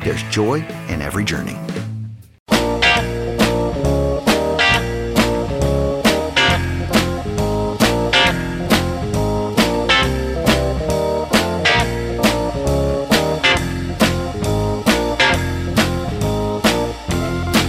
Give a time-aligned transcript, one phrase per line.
[0.00, 1.56] there's joy in every journey.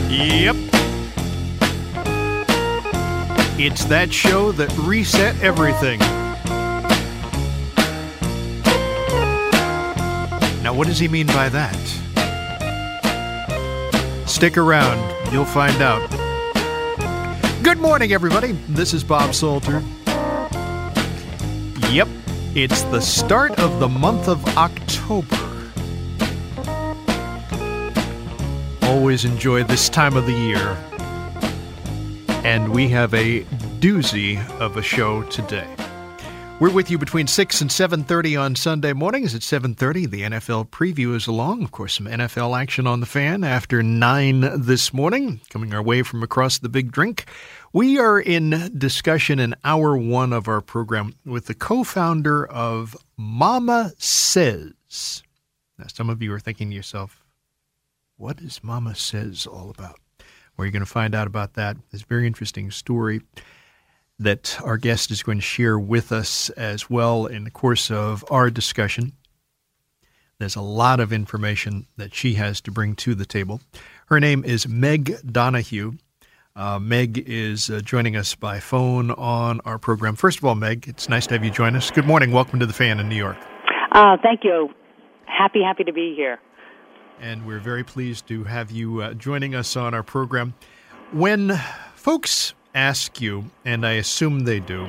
[0.10, 0.56] Yep.
[3.62, 6.00] It's that show that reset everything.
[10.64, 11.76] Now, what does he mean by that?
[14.40, 16.00] Stick around, you'll find out.
[17.62, 18.54] Good morning, everybody.
[18.70, 19.84] This is Bob Salter.
[21.90, 22.08] Yep,
[22.56, 25.36] it's the start of the month of October.
[28.84, 30.78] Always enjoy this time of the year.
[32.46, 33.42] And we have a
[33.82, 35.68] doozy of a show today.
[36.60, 39.34] We're with you between 6 and 7:30 on Sunday mornings.
[39.34, 41.64] At 7:30, the NFL preview is along.
[41.64, 46.04] Of course, some NFL action on the fan after 9 this morning, coming our way
[46.04, 47.24] from across the big drink.
[47.72, 53.94] We are in discussion in hour 1 of our program with the co-founder of Mama
[53.98, 55.24] Sezz.
[55.78, 57.24] Now, some of you are thinking to yourself,
[58.18, 59.98] what is Mama Sezz all about?
[60.58, 61.78] Well, you're going to find out about that.
[61.92, 63.22] This very interesting story
[64.20, 68.24] that our guest is going to share with us as well in the course of
[68.30, 69.14] our discussion.
[70.40, 73.62] There's a lot of information that she has to bring to the table.
[74.08, 75.94] Her name is Meg Donahue.
[76.56, 80.16] Uh, Meg is uh, joining us by phone on our program.
[80.16, 81.92] First of all, Meg, it's nice to have you join us.
[81.92, 82.32] Good morning.
[82.32, 83.38] Welcome to the fan in New York.
[83.92, 84.70] Uh, thank you.
[85.26, 86.40] Happy, happy to be here.
[87.22, 90.54] And we're very pleased to have you uh, joining us on our program.
[91.12, 91.60] When
[91.96, 94.88] folks ask you, and I assume they do,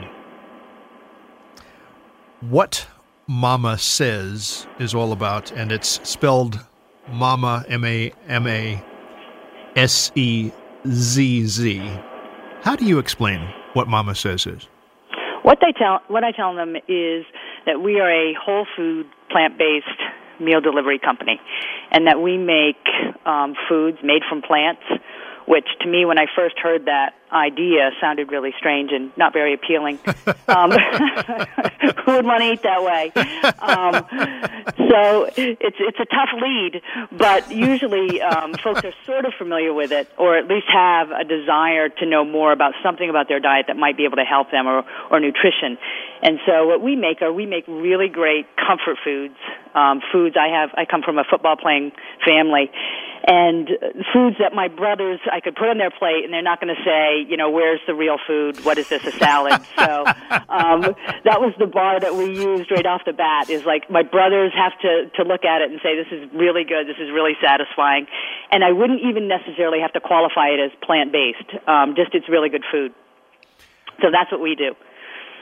[2.41, 2.87] what
[3.27, 6.61] Mama Sezz is all about, and it's spelled
[7.09, 8.83] Mama, M A M A
[9.77, 10.51] S E
[10.87, 11.79] Z Z.
[12.63, 14.69] How do you explain what Mama Sezz is?
[15.43, 17.25] What they tell, what I tell them is
[17.67, 19.87] that we are a whole food, plant-based
[20.41, 21.41] meal delivery company,
[21.91, 22.77] and that we make
[23.27, 24.83] um, foods made from plants
[25.47, 29.55] which to me, when I first heard that idea, sounded really strange and not very
[29.55, 29.99] appealing.
[30.49, 30.71] um,
[32.05, 33.13] who would want to eat that way?
[33.61, 33.95] Um,
[34.89, 39.93] so it's it's a tough lead, but usually um, folks are sort of familiar with
[39.93, 43.67] it, or at least have a desire to know more about something about their diet
[43.69, 45.79] that might be able to help them, or or nutrition.
[46.23, 49.37] And so what we make are we make really great comfort foods.
[49.75, 51.93] Um, foods I have I come from a football playing
[52.27, 52.71] family
[53.31, 53.69] and
[54.13, 56.83] foods that my brothers I could put on their plate and they're not going to
[56.83, 58.59] say, you know, where's the real food?
[58.65, 59.63] What is this, a salad?
[59.79, 60.03] so
[60.51, 60.83] um,
[61.23, 63.49] that was the bar that we used right off the bat.
[63.49, 66.65] Is like my brothers have to to look at it and say, this is really
[66.65, 68.07] good, this is really satisfying,
[68.51, 71.55] and I wouldn't even necessarily have to qualify it as plant based.
[71.69, 72.91] Um, just it's really good food.
[74.03, 74.75] So that's what we do.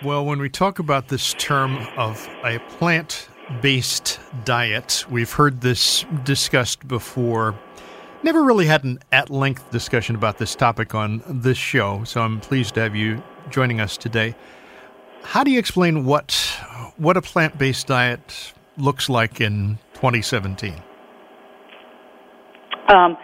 [0.04, 6.04] Well, when we talk about this term of a plant based diet, we've heard this
[6.24, 7.54] discussed before
[8.22, 12.40] Never really had an at length discussion about this topic on this show, so I'm
[12.40, 14.34] pleased to have you joining us today.
[15.22, 16.32] How do you explain what
[16.96, 20.74] what a plant based diet looks like in 2017?
[22.88, 23.16] Um,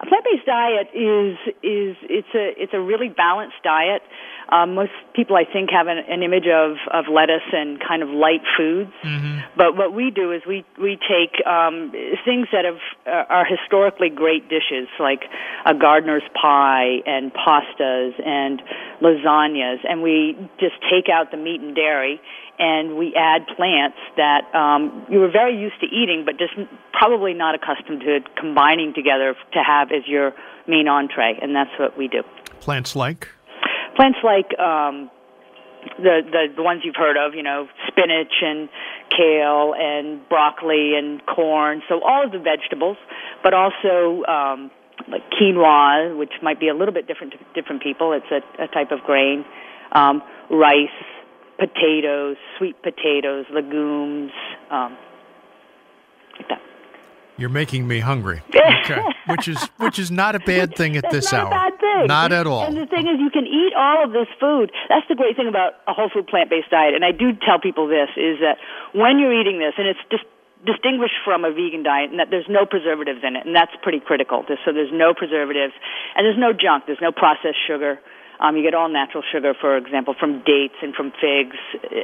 [0.00, 4.00] a plant based diet is is it's a it's a really balanced diet.
[4.50, 8.08] Um, most people, I think, have an, an image of, of lettuce and kind of
[8.08, 8.90] light foods.
[9.02, 9.38] Mm-hmm.
[9.56, 11.92] But what we do is we we take um,
[12.24, 15.22] things that have uh, are historically great dishes, like
[15.64, 18.62] a gardener's pie and pastas and
[19.00, 22.20] lasagnas, and we just take out the meat and dairy
[22.60, 26.52] and we add plants that um, you were very used to eating, but just
[26.92, 30.34] probably not accustomed to combining together to have as your
[30.68, 32.22] main entree, and that's what we do.
[32.60, 33.28] Plants like
[33.96, 35.10] plants like um,
[35.98, 38.68] the, the the ones you've heard of, you know, spinach and
[39.10, 41.82] kale and broccoli and corn.
[41.88, 42.96] So all of the vegetables,
[43.42, 44.70] but also um,
[45.10, 48.12] like quinoa, which might be a little bit different to different people.
[48.12, 49.44] It's a, a type of grain.
[49.92, 50.88] Um, rice,
[51.58, 54.30] potatoes, sweet potatoes, legumes,
[54.70, 54.96] um,
[56.38, 56.60] like that.
[57.36, 58.42] You're making me hungry.
[58.90, 59.02] Okay.
[59.28, 61.69] which is which is not a bad thing at That's this hour.
[62.00, 62.08] Thing.
[62.08, 62.64] Not at all.
[62.64, 64.72] And the thing is, you can eat all of this food.
[64.88, 66.94] That's the great thing about a whole food plant based diet.
[66.94, 68.58] And I do tell people this is that
[68.92, 70.24] when you're eating this, and it's just
[70.64, 74.00] distinguished from a vegan diet, and that there's no preservatives in it, and that's pretty
[74.00, 74.44] critical.
[74.64, 75.72] So there's no preservatives,
[76.16, 76.84] and there's no junk.
[76.86, 78.00] There's no processed sugar.
[78.40, 81.56] Um, you get all natural sugar, for example, from dates and from figs,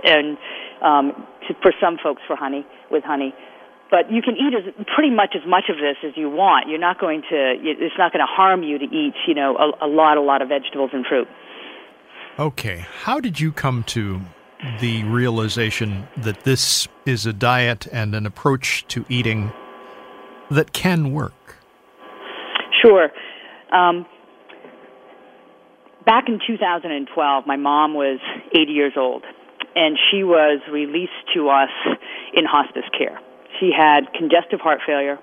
[0.04, 0.36] and
[0.82, 1.26] um,
[1.62, 3.34] for some folks, for honey with honey
[3.90, 6.68] but you can eat as pretty much as much of this as you want.
[6.68, 7.54] You're not going to.
[7.60, 10.42] It's not going to harm you to eat, you know, a, a lot, a lot
[10.42, 11.28] of vegetables and fruit.
[12.38, 14.20] Okay, how did you come to
[14.80, 19.52] the realization that this is a diet and an approach to eating
[20.50, 21.32] that can work?
[22.82, 23.08] Sure.
[23.72, 24.04] Um,
[26.04, 28.18] back in 2012, my mom was
[28.52, 29.24] 80 years old,
[29.74, 31.70] and she was released to us
[32.34, 33.18] in hospice care
[33.60, 35.18] she had congestive heart failure,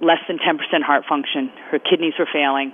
[0.00, 1.50] less than 10% heart function.
[1.70, 2.72] Her kidneys were failing.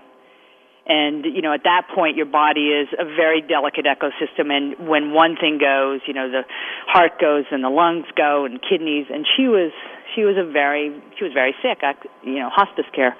[0.84, 4.50] And, you know, at that point, your body is a very delicate ecosystem.
[4.50, 6.42] And when one thing goes, you know, the
[6.88, 9.06] heart goes and the lungs go and kidneys.
[9.08, 9.70] And she was,
[10.16, 11.82] she was a very, she was very sick,
[12.24, 13.16] you know, hospice care.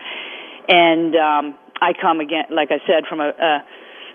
[0.69, 3.65] And, um, I come again, like I said, from a, a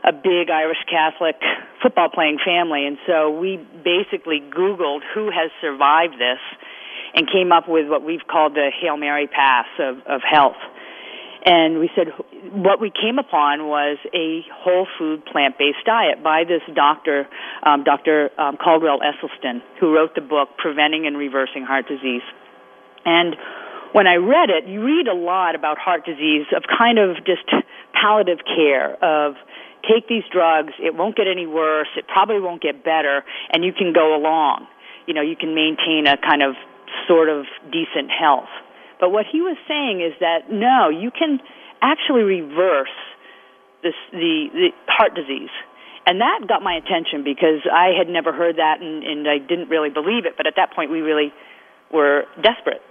[0.07, 1.35] a big Irish Catholic
[1.81, 6.39] football playing family, and so we basically Googled who has survived this
[7.13, 10.57] and came up with what we've called the Hail Mary pass of, of health.
[11.45, 12.07] And we said
[12.51, 17.27] what we came upon was a whole food plant based diet by this doctor,
[17.63, 18.29] um, Dr.
[18.37, 22.25] Um, Caldwell Esselstyn, who wrote the book Preventing and Reversing Heart Disease.
[23.05, 23.35] And
[23.93, 27.47] when I read it, you read a lot about heart disease of kind of just
[27.93, 29.35] palliative care of
[29.87, 33.71] take these drugs, it won't get any worse, it probably won't get better, and you
[33.71, 34.67] can go along.
[35.05, 36.55] You know, you can maintain a kind of
[37.07, 38.49] sort of decent health.
[38.99, 41.39] But what he was saying is that no, you can
[41.81, 42.93] actually reverse
[43.83, 45.53] this, the, the heart disease.
[46.07, 49.69] And that got my attention because I had never heard that and, and I didn't
[49.69, 50.33] really believe it.
[50.37, 51.33] But at that point, we really
[51.91, 52.81] were desperate.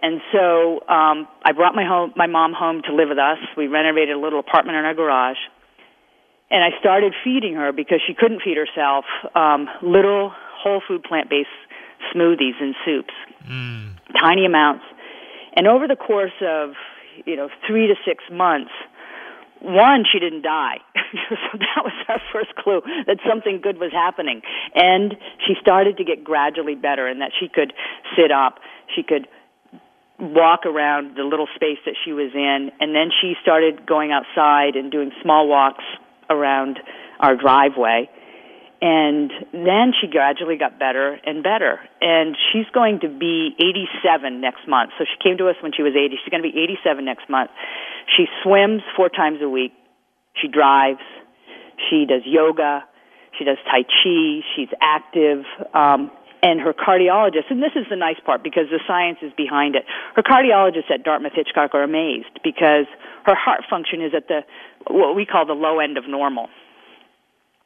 [0.00, 3.38] And so um, I brought my home, my mom home to live with us.
[3.56, 5.38] We renovated a little apartment in our garage,
[6.50, 9.04] and I started feeding her because she couldn't feed herself
[9.34, 11.48] um, little whole food plant based
[12.14, 13.14] smoothies and soups,
[13.48, 13.90] mm.
[14.20, 14.84] tiny amounts.
[15.54, 16.74] And over the course of,
[17.26, 18.70] you know, three to six months,
[19.60, 20.78] one, she didn't die.
[20.94, 24.42] so that was our first clue that something good was happening.
[24.74, 25.16] And
[25.46, 27.72] she started to get gradually better and that she could
[28.16, 28.60] sit up,
[28.94, 29.26] she could
[30.20, 34.74] walk around the little space that she was in, and then she started going outside
[34.74, 35.84] and doing small walks
[36.28, 36.78] around
[37.20, 38.08] our driveway
[38.80, 41.80] and then she gradually got better and better.
[42.00, 44.92] And she's going to be 87 next month.
[44.98, 46.16] So she came to us when she was 80.
[46.22, 47.50] She's going to be 87 next month.
[48.16, 49.72] She swims four times a week.
[50.40, 51.02] She drives.
[51.90, 52.84] She does yoga.
[53.36, 54.46] She does Tai Chi.
[54.54, 55.44] She's active.
[55.74, 59.74] Um, and her cardiologist, and this is the nice part because the science is behind
[59.74, 59.84] it.
[60.14, 62.86] Her cardiologists at Dartmouth Hitchcock are amazed because
[63.26, 64.42] her heart function is at the
[64.86, 66.48] what we call the low end of normal.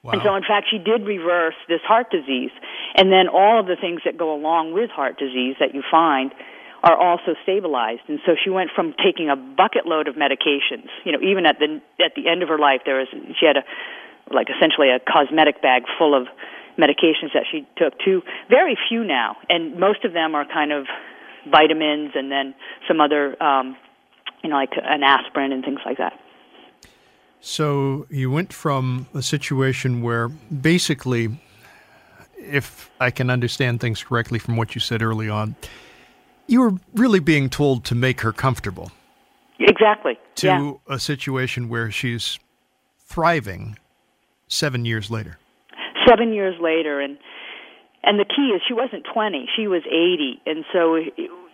[0.02, 0.12] Wow.
[0.12, 2.50] And so, in fact, she did reverse this heart disease.
[2.96, 6.32] And then all of the things that go along with heart disease that you find
[6.82, 8.02] are also stabilized.
[8.08, 11.58] And so she went from taking a bucket load of medications, you know, even at
[11.60, 13.06] the at the end of her life, there was
[13.38, 13.64] she had a
[14.34, 16.26] like essentially a cosmetic bag full of
[16.78, 20.86] medications that she took to very few now, and most of them are kind of
[21.50, 22.54] vitamins and then
[22.88, 23.76] some other, um,
[24.42, 26.14] you know, like an aspirin and things like that.
[27.44, 31.40] So you went from a situation where basically,
[32.38, 35.56] if I can understand things correctly from what you said early on,
[36.46, 38.92] you were really being told to make her comfortable.
[39.58, 40.18] Exactly.
[40.36, 40.72] To yeah.
[40.88, 42.38] a situation where she's
[43.00, 43.76] thriving
[44.46, 45.38] seven years later.
[46.08, 47.18] Seven years later, and
[48.04, 50.96] and the key is she wasn't 20; she was 80, and so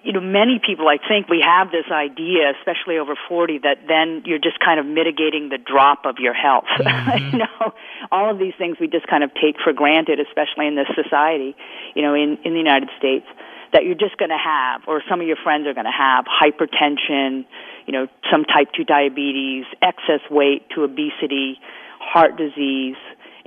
[0.05, 4.23] you know, many people, I think, we have this idea, especially over 40, that then
[4.25, 6.64] you're just kind of mitigating the drop of your health.
[6.88, 7.37] Mm-hmm.
[7.37, 7.73] you know,
[8.12, 11.57] all of these things we just kind of take for granted, especially in this society,
[11.95, 13.26] you know, in, in the United States,
[13.73, 16.25] that you're just going to have, or some of your friends are going to have,
[16.26, 17.45] hypertension,
[17.87, 21.59] you know, some type 2 diabetes, excess weight to obesity,
[22.00, 22.97] heart disease,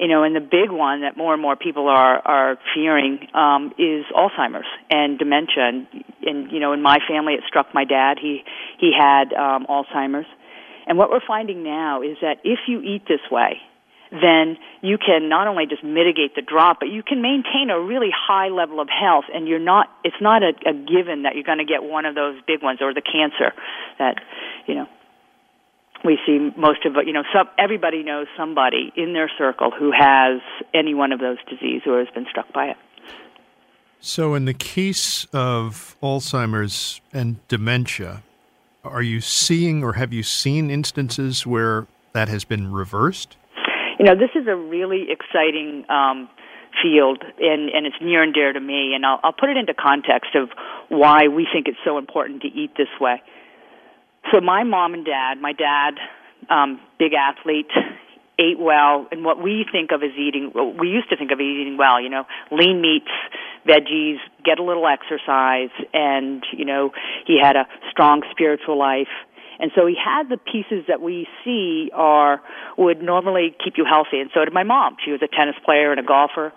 [0.02, 3.72] you know, and the big one that more and more people are are fearing um,
[3.78, 5.62] is Alzheimer's and dementia.
[5.62, 5.88] And,
[6.24, 8.18] and you know, in my family, it struck my dad.
[8.20, 8.42] He
[8.80, 10.26] he had um, Alzheimer's,
[10.88, 13.62] and what we're finding now is that if you eat this way,
[14.10, 18.10] then you can not only just mitigate the drop, but you can maintain a really
[18.12, 19.86] high level of health, and you're not.
[20.04, 22.80] It's not a, a given that you're going to get one of those big ones
[22.82, 23.54] or the cancer
[24.00, 24.16] that
[24.66, 24.88] you know
[26.04, 30.42] we see most of you know some, everybody knows somebody in their circle who has
[30.74, 32.78] any one of those diseases or has been struck by it.
[34.00, 38.24] So, in the case of Alzheimer's and dementia,
[38.84, 43.38] are you seeing or have you seen instances where that has been reversed?
[44.00, 46.28] You know, this is a really exciting um,
[46.82, 48.94] field, and, and it's near and dear to me.
[48.96, 50.50] And I'll, I'll put it into context of
[50.90, 53.22] why we think it's so important to eat this way.
[54.32, 55.96] So my mom and dad, my dad,
[56.50, 57.72] um, big athlete,
[58.40, 61.78] ate well, and what we think of as eating, we used to think of eating
[61.78, 63.12] well, you know, lean meats,
[63.68, 66.92] veggies, get a little exercise, and you know,
[67.26, 69.12] he had a strong spiritual life.
[69.60, 72.42] And so he had the pieces that we see are
[72.80, 74.98] would normally keep you healthy, and so did my mom.
[75.06, 76.52] She was a tennis player and a golfer,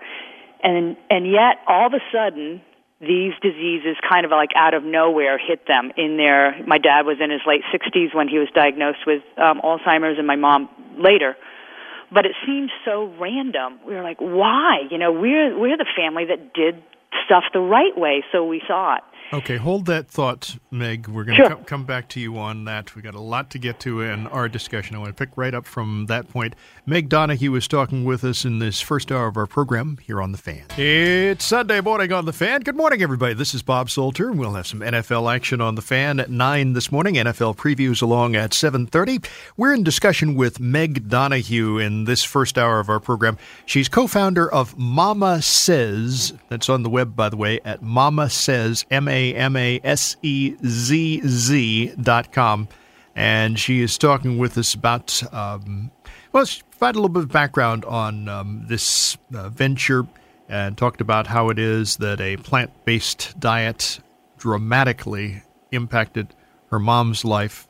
[0.63, 2.63] and and yet all of a sudden
[3.01, 7.19] these diseases kind of like out of nowhere hit them in their my dad was
[7.21, 11.37] in his late 60s when he was diagnosed with um alzheimer's and my mom later.
[12.13, 13.81] But it seemed so random.
[13.87, 14.87] We were like why?
[14.91, 16.83] You know we're we're the family that did
[17.27, 21.09] stuff the right way so we saw it Okay, hold that thought, Meg.
[21.09, 21.57] We're going to sure.
[21.57, 22.95] come back to you on that.
[22.95, 24.95] we got a lot to get to in our discussion.
[24.95, 26.55] I want to pick right up from that point.
[26.87, 30.33] Meg Donahue is talking with us in this first hour of our program here on
[30.33, 30.67] The Fan.
[30.77, 32.61] It's Sunday morning on The Fan.
[32.61, 33.33] Good morning, everybody.
[33.35, 34.31] This is Bob Salter.
[34.31, 37.15] We'll have some NFL action on The Fan at 9 this morning.
[37.15, 39.27] NFL previews along at 7.30.
[39.57, 43.39] We're in discussion with Meg Donahue in this first hour of our program.
[43.65, 46.39] She's co-founder of Mama Sezz.
[46.51, 50.57] That's on the web, by the way, at Mama Sezz, M-A M A S E
[50.65, 52.69] Z Z dot com.
[53.17, 55.93] And she is talking with us about, um,
[56.33, 60.07] well, she provided a little bit of background on um, this uh, venture
[60.49, 64.01] and talked about how it is that a plant based diet
[64.37, 66.35] dramatically impacted
[66.71, 67.69] her mom's life.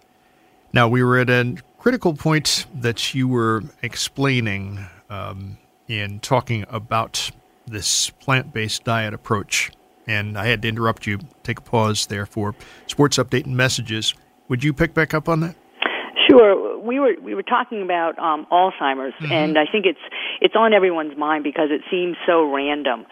[0.73, 7.31] Now, we were at a critical point that you were explaining um, in talking about
[7.67, 9.71] this plant based diet approach
[10.07, 12.55] and I had to interrupt you, take a pause there for
[12.87, 14.15] sports update and messages.
[14.49, 15.57] Would you pick back up on that?
[16.29, 16.79] Sure.
[16.79, 19.33] We were we were talking about um, Alzheimer's, mm-hmm.
[19.33, 19.99] and I think it's
[20.41, 23.07] it's on everyone's mind because it seems so random,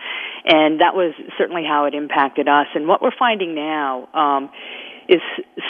[0.44, 2.66] and that was certainly how it impacted us.
[2.74, 4.08] And what we're finding now.
[4.14, 4.50] Um,
[5.08, 5.20] is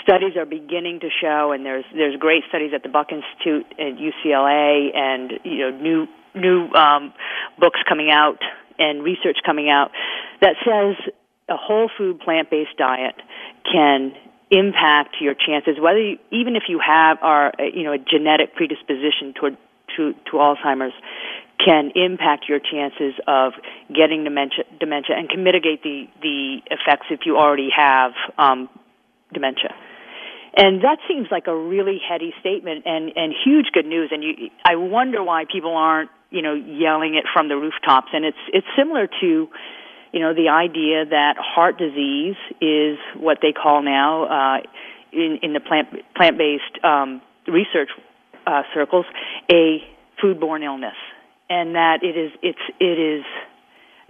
[0.03, 3.97] studies are beginning to show, and there's there's great studies at the Buck Institute at
[3.97, 7.15] UCLA, and you know new new um,
[7.59, 8.39] books coming out
[8.79, 9.91] and research coming out
[10.41, 10.97] that says
[11.49, 13.15] a whole food plant based diet
[13.71, 14.13] can
[14.51, 19.33] impact your chances whether you, even if you have are you know a genetic predisposition
[19.35, 19.57] toward
[19.97, 20.95] to to Alzheimer's
[21.65, 23.53] can impact your chances of
[23.95, 28.69] getting dementia dementia and can mitigate the the effects if you already have um
[29.33, 29.75] dementia.
[30.55, 34.11] And that seems like a really heady statement and and huge good news.
[34.13, 38.09] And you I wonder why people aren't you know yelling it from the rooftops.
[38.13, 39.49] And it's it's similar to
[40.13, 44.59] you know the idea that heart disease is what they call now uh,
[45.13, 47.91] in in the plant plant based um, research
[48.47, 49.07] uh, circles
[49.51, 49.79] a
[50.23, 50.97] foodborne illness.
[51.49, 53.25] And that it is it's it is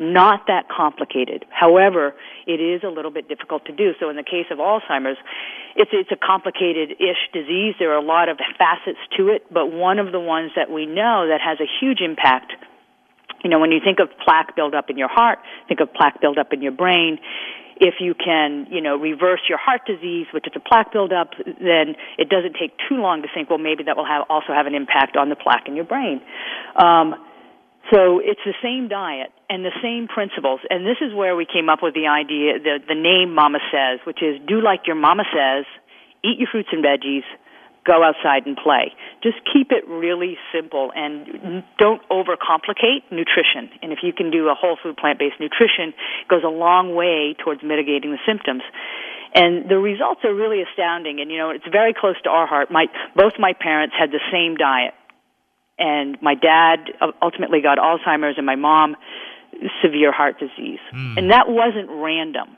[0.02, 1.44] not that complicated.
[1.50, 2.14] However,
[2.46, 3.92] it is a little bit difficult to do.
[4.00, 5.18] So in the case of Alzheimer's,
[5.76, 7.74] it's it's a complicated-ish disease.
[7.78, 10.84] There are a lot of facets to it, but one of the ones that we
[10.84, 12.52] know that has a huge impact
[13.42, 16.52] you know, when you think of plaque buildup in your heart, think of plaque buildup
[16.52, 17.18] in your brain.
[17.80, 21.96] If you can, you know, reverse your heart disease, which is a plaque buildup, then
[22.18, 24.74] it doesn't take too long to think, well, maybe that will have also have an
[24.74, 26.20] impact on the plaque in your brain.
[26.76, 27.14] Um,
[27.90, 30.60] so it's the same diet and the same principles.
[30.70, 33.98] And this is where we came up with the idea, the, the name Mama Sezz,
[34.06, 35.66] which is do like your mama says,
[36.24, 37.26] eat your fruits and veggies,
[37.84, 38.94] go outside and play.
[39.22, 43.70] Just keep it really simple and don't overcomplicate nutrition.
[43.82, 45.90] And if you can do a whole food plant-based nutrition,
[46.22, 48.62] it goes a long way towards mitigating the symptoms.
[49.34, 52.70] And the results are really astounding and you know, it's very close to our heart.
[52.70, 52.86] My
[53.16, 54.94] both my parents had the same diet.
[55.78, 58.96] And my dad ultimately got Alzheimer's and my mom
[59.82, 60.80] severe heart disease.
[60.94, 61.18] Mm.
[61.18, 62.56] And that wasn't random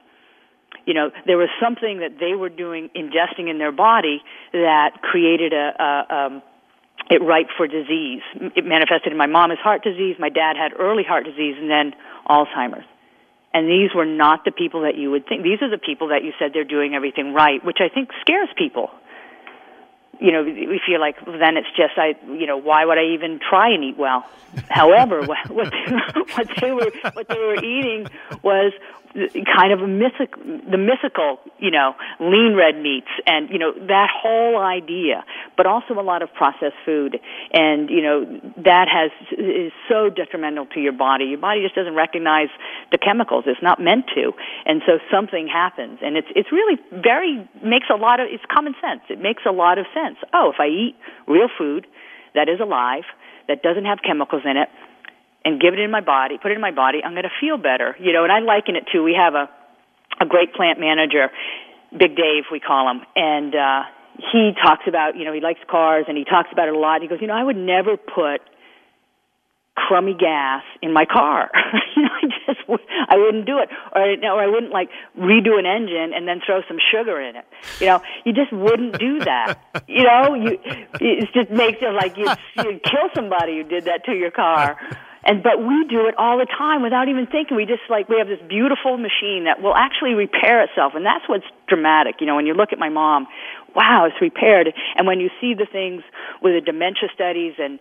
[0.87, 5.53] you know, there was something that they were doing, ingesting in their body that created
[5.53, 6.43] a, a um,
[7.11, 8.23] it ripe for disease.
[8.57, 10.17] It manifested in my mom as heart disease.
[10.19, 11.93] My dad had early heart disease and then
[12.29, 12.87] Alzheimer's.
[13.53, 15.43] And these were not the people that you would think.
[15.43, 18.49] These are the people that you said they're doing everything right, which I think scares
[18.57, 18.91] people.
[20.21, 22.15] You know, we feel like then it's just I.
[22.27, 24.25] You know, why would I even try and eat well?
[24.69, 25.97] However, what they,
[26.35, 28.07] what they were what they were eating
[28.43, 28.73] was
[29.15, 34.11] kind of a mythic, the mythical, you know, lean red meats and, you know, that
[34.11, 35.25] whole idea,
[35.57, 37.21] but also a lot of processed food.
[37.53, 38.25] And, you know,
[38.65, 41.27] that has, is so detrimental to your body.
[41.27, 42.49] Your body just doesn't recognize
[42.91, 43.45] the chemicals.
[43.47, 44.33] It's not meant to.
[44.67, 46.01] And so something happens.
[46.03, 49.03] And it's, it's really very, makes a lot of, it's common sense.
[49.09, 50.17] It makes a lot of sense.
[50.33, 50.97] Oh, if I eat
[51.29, 51.87] real food
[52.35, 53.05] that is alive,
[53.47, 54.69] that doesn't have chemicals in it,
[55.45, 57.59] and give it in my body, put it in my body, I'm going to feel
[57.59, 57.97] better.
[58.01, 59.49] You know, and I liken it to we have a
[60.21, 61.31] a great plant manager,
[61.91, 63.83] Big Dave we call him, and uh
[64.33, 67.03] he talks about, you know, he likes cars and he talks about it a lot.
[67.03, 68.41] He goes, you know, I would never put
[69.77, 71.51] crummy gas in my car.
[71.97, 72.61] you know, I just
[73.09, 76.63] I wouldn't do it, or or I wouldn't like redo an engine and then throw
[76.69, 77.45] some sugar in it.
[77.81, 79.59] You know, you just wouldn't do that.
[79.89, 80.59] you know, you
[81.01, 84.79] it just makes it like you'd, you'd kill somebody who did that to your car.
[85.27, 87.57] And but we do it all the time without even thinking.
[87.57, 91.25] We just like we have this beautiful machine that will actually repair itself, and that's
[91.29, 92.17] what's dramatic.
[92.21, 93.27] You know, when you look at my mom,
[93.75, 94.69] wow, it's repaired.
[94.97, 96.03] And when you see the things
[96.43, 97.81] with the dementia studies, and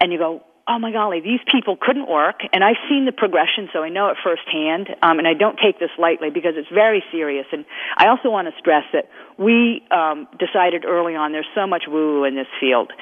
[0.00, 2.40] and you go, oh my golly, these people couldn't work.
[2.52, 4.88] And I've seen the progression, so I know it firsthand.
[5.02, 7.46] Um, and I don't take this lightly because it's very serious.
[7.52, 7.64] And
[7.96, 9.08] I also want to stress that
[9.38, 12.92] we um, decided early on there's so much woo woo in this field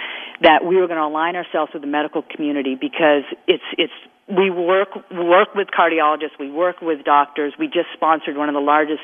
[0.42, 3.92] that we were going to align ourselves with the medical community because it's it's
[4.28, 7.52] we work work with cardiologists, we work with doctors.
[7.58, 9.02] We just sponsored one of the largest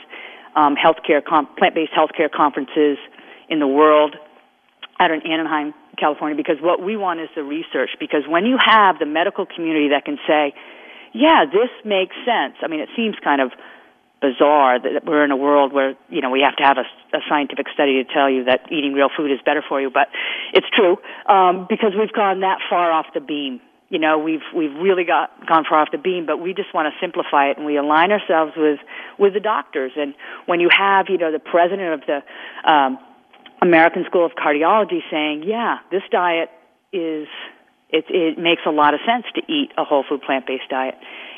[0.57, 2.99] um, healthcare com- plant-based healthcare conferences
[3.49, 4.17] in the world
[4.99, 7.91] out in Anaheim, California, because what we want is the research.
[8.01, 10.55] Because when you have the medical community that can say,
[11.13, 12.57] yeah, this makes sense.
[12.63, 13.53] I mean, it seems kind of
[14.21, 17.21] bizarre that we're in a world where, you know, we have to have a, a
[17.29, 20.09] scientific study to tell you that eating real food is better for you, but
[20.53, 23.61] it's true, um, because we've gone that far off the beam.
[23.89, 26.93] You know, we've, we've really got, gone far off the beam, but we just want
[26.93, 28.79] to simplify it and we align ourselves with,
[29.19, 29.93] with the doctors.
[29.97, 30.15] And
[30.47, 32.99] when you have, you know, the president of the, um,
[33.63, 36.49] American School of Cardiology saying, yeah, this diet
[36.93, 37.29] is,
[37.91, 40.95] it, it makes a lot of sense to eat a whole food plant based diet.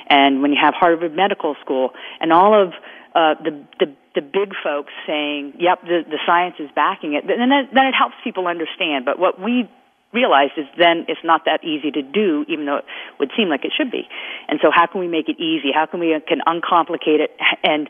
[0.08, 2.72] And when you have Harvard Medical School and all of
[3.14, 7.52] uh, the, the the big folks saying, "Yep, the the science is backing it," then
[7.52, 9.04] it, then it helps people understand.
[9.04, 9.68] But what we
[10.12, 12.84] realized is then it's not that easy to do, even though it
[13.18, 14.08] would seem like it should be.
[14.48, 15.72] And so, how can we make it easy?
[15.74, 17.30] How can we can uncomplicate it
[17.62, 17.88] and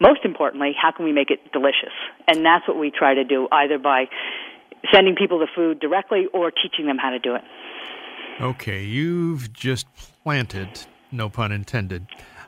[0.00, 1.92] most importantly, how can we make it delicious?
[2.26, 4.06] And that's what we try to do, either by
[4.92, 7.42] sending people the food directly or teaching them how to do it.
[8.40, 9.86] Okay, you've just
[10.22, 10.68] planted,
[11.10, 12.06] no pun intended,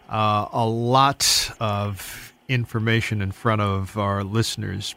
[0.09, 4.95] uh, a lot of information in front of our listeners.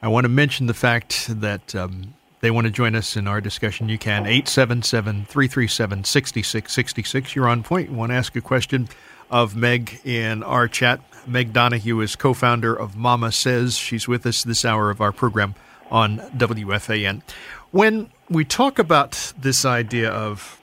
[0.00, 3.40] I want to mention the fact that um, they want to join us in our
[3.40, 3.88] discussion.
[3.88, 7.36] You can 877 337 6666.
[7.36, 7.90] You're on point.
[7.90, 8.88] You want to ask a question
[9.30, 11.00] of Meg in our chat.
[11.26, 13.80] Meg Donahue is co founder of Mama Sezz.
[13.80, 15.54] She's with us this hour of our program
[15.90, 17.22] on WFAN.
[17.70, 20.60] When we talk about this idea of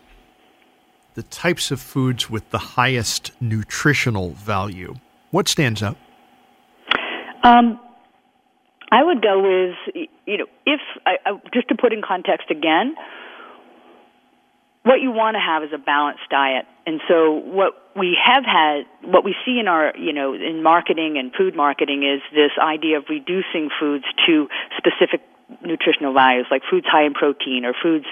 [1.16, 4.96] the types of foods with the highest nutritional value,
[5.32, 5.98] what stands out?
[7.44, 7.80] Um,
[8.92, 12.96] I would go with, you know, if, I, I, just to put in context again,
[14.84, 16.66] what you want to have is a balanced diet.
[16.90, 21.20] And so what we have had, what we see in our, you know, in marketing
[21.20, 25.22] and food marketing is this idea of reducing foods to specific
[25.62, 28.06] nutritional values, like foods high in protein or foods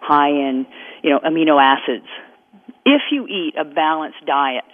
[0.00, 0.66] high in,
[1.04, 2.08] you know, amino acids.
[2.84, 4.64] If you eat a balanced diet,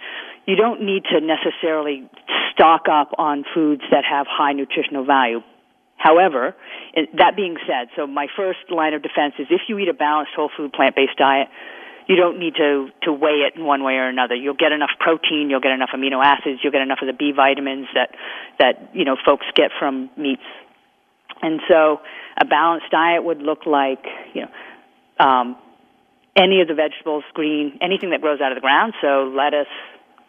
[0.47, 2.09] you don't need to necessarily
[2.51, 5.41] stock up on foods that have high nutritional value.
[5.97, 6.55] However,
[7.13, 10.31] that being said, so my first line of defense is if you eat a balanced
[10.35, 11.47] whole food plant based diet,
[12.07, 14.35] you don't need to to weigh it in one way or another.
[14.35, 17.31] You'll get enough protein, you'll get enough amino acids, you'll get enough of the B
[17.35, 18.09] vitamins that
[18.59, 20.45] that you know folks get from meats.
[21.41, 21.99] And so
[22.41, 25.57] a balanced diet would look like, you know, um,
[26.35, 28.93] any of the vegetables, green, anything that grows out of the ground.
[29.01, 29.67] So lettuce,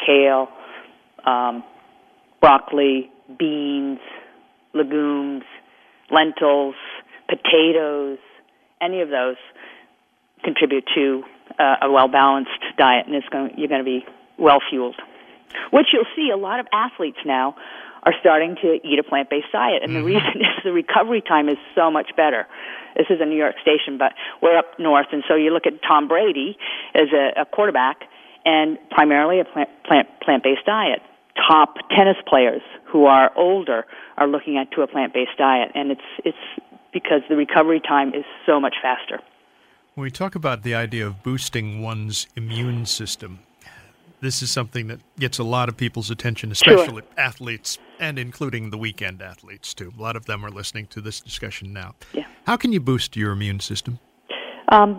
[0.05, 0.49] kale,
[1.25, 1.65] um,
[2.41, 3.99] broccoli, beans,
[4.75, 5.45] legumes,
[6.11, 6.75] lentils,
[7.29, 8.19] potatoes,
[8.81, 9.37] any of those
[10.45, 11.23] contribute to
[11.59, 14.05] uh, a well balanced diet, and it's going, you're going to be
[14.39, 14.97] well fueled.
[15.71, 17.57] Which you'll see a lot of athletes now
[18.03, 20.01] are starting to eat a plant based diet, and mm-hmm.
[20.01, 22.47] the reason is the recovery time is so much better.
[22.97, 25.75] This is a New York station, but we're up north, and so you look at
[25.87, 26.57] Tom Brady
[26.95, 28.03] as a, a quarterback,
[28.45, 31.01] and primarily a plant plant plant based diet.
[31.49, 33.85] Top tennis players who are older
[34.17, 36.39] are looking at to a plant based diet, and it's it's
[36.93, 39.21] because the recovery time is so much faster.
[39.97, 43.39] When we talk about the idea of boosting one's immune system,
[44.21, 47.13] this is something that gets a lot of people's attention, especially sure.
[47.17, 49.95] athletes and including the weekend athletes too.
[49.99, 51.95] A lot of them are listening to this discussion now.
[52.13, 52.27] Yeah.
[52.47, 53.99] How can you boost your immune system?
[54.69, 54.97] Um,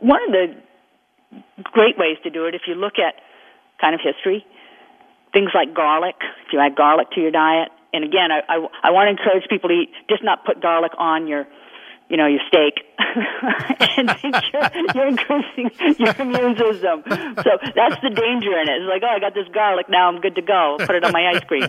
[0.00, 0.56] one of the
[1.62, 3.14] great ways to do it, if you look at
[3.80, 4.44] kind of history,
[5.32, 6.16] things like garlic.
[6.48, 9.48] If you add garlic to your diet, and again, I, I, I want to encourage
[9.48, 11.46] people to eat, just not put garlic on your,
[12.10, 14.10] you know, your steak, and
[14.52, 17.02] you're, you're increasing your immune system.
[17.06, 18.82] So that's the danger in it.
[18.82, 20.76] It's like, oh, I got this garlic, now I'm good to go.
[20.80, 21.68] Put it on my ice cream.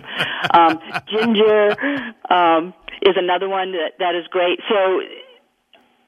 [0.52, 1.76] Um, ginger
[2.28, 4.58] um, is another one that that is great.
[4.68, 5.00] So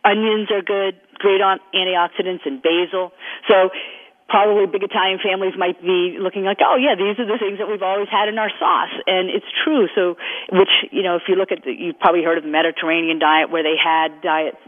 [0.04, 3.12] onions are good, great on antioxidants, and basil.
[3.48, 3.70] So
[4.28, 7.68] probably big Italian families might be looking like, oh yeah, these are the things that
[7.68, 9.86] we've always had in our sauce, and it's true.
[9.94, 10.16] So,
[10.52, 13.50] which you know, if you look at, the, you've probably heard of the Mediterranean diet,
[13.50, 14.60] where they had diets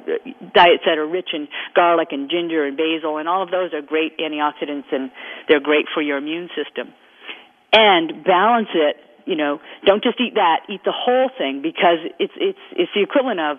[0.52, 3.80] diets that are rich in garlic and ginger and basil, and all of those are
[3.80, 5.10] great antioxidants, and
[5.48, 6.92] they're great for your immune system.
[7.72, 8.96] And balance it.
[9.24, 10.68] You know, don't just eat that.
[10.68, 13.58] Eat the whole thing because it's it's it's the equivalent of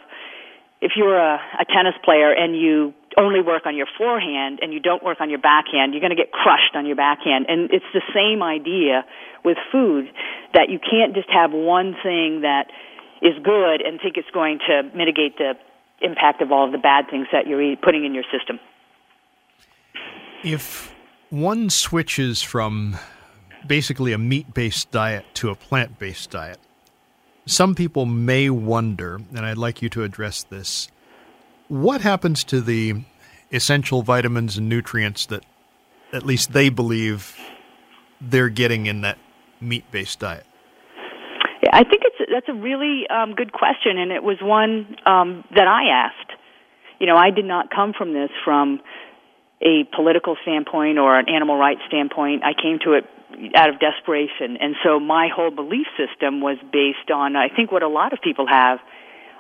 [0.80, 4.80] if you're a, a tennis player and you only work on your forehand and you
[4.80, 7.48] don't work on your backhand, you're going to get crushed on your backhand.
[7.50, 9.04] And it's the same idea
[9.44, 10.10] with food
[10.54, 12.68] that you can't just have one thing that
[13.22, 15.54] is good and think it's going to mitigate the
[16.02, 18.60] impact of all of the bad things that you're putting in your system.
[20.44, 20.94] If
[21.30, 22.98] one switches from
[23.66, 26.60] basically a meat based diet to a plant based diet,
[27.48, 30.90] some people may wonder, and I'd like you to address this
[31.68, 33.04] what happens to the
[33.52, 35.46] essential vitamins and nutrients that
[36.14, 37.38] at least they believe
[38.22, 39.18] they're getting in that
[39.60, 40.46] meat-based diet?
[41.72, 45.68] I think it's that's a really um, good question, and it was one um, that
[45.68, 46.32] I asked.
[47.00, 48.80] You know, I did not come from this from
[49.62, 52.44] a political standpoint or an animal rights standpoint.
[52.44, 53.06] I came to it
[53.56, 57.84] out of desperation, and so my whole belief system was based on I think what
[57.84, 58.80] a lot of people have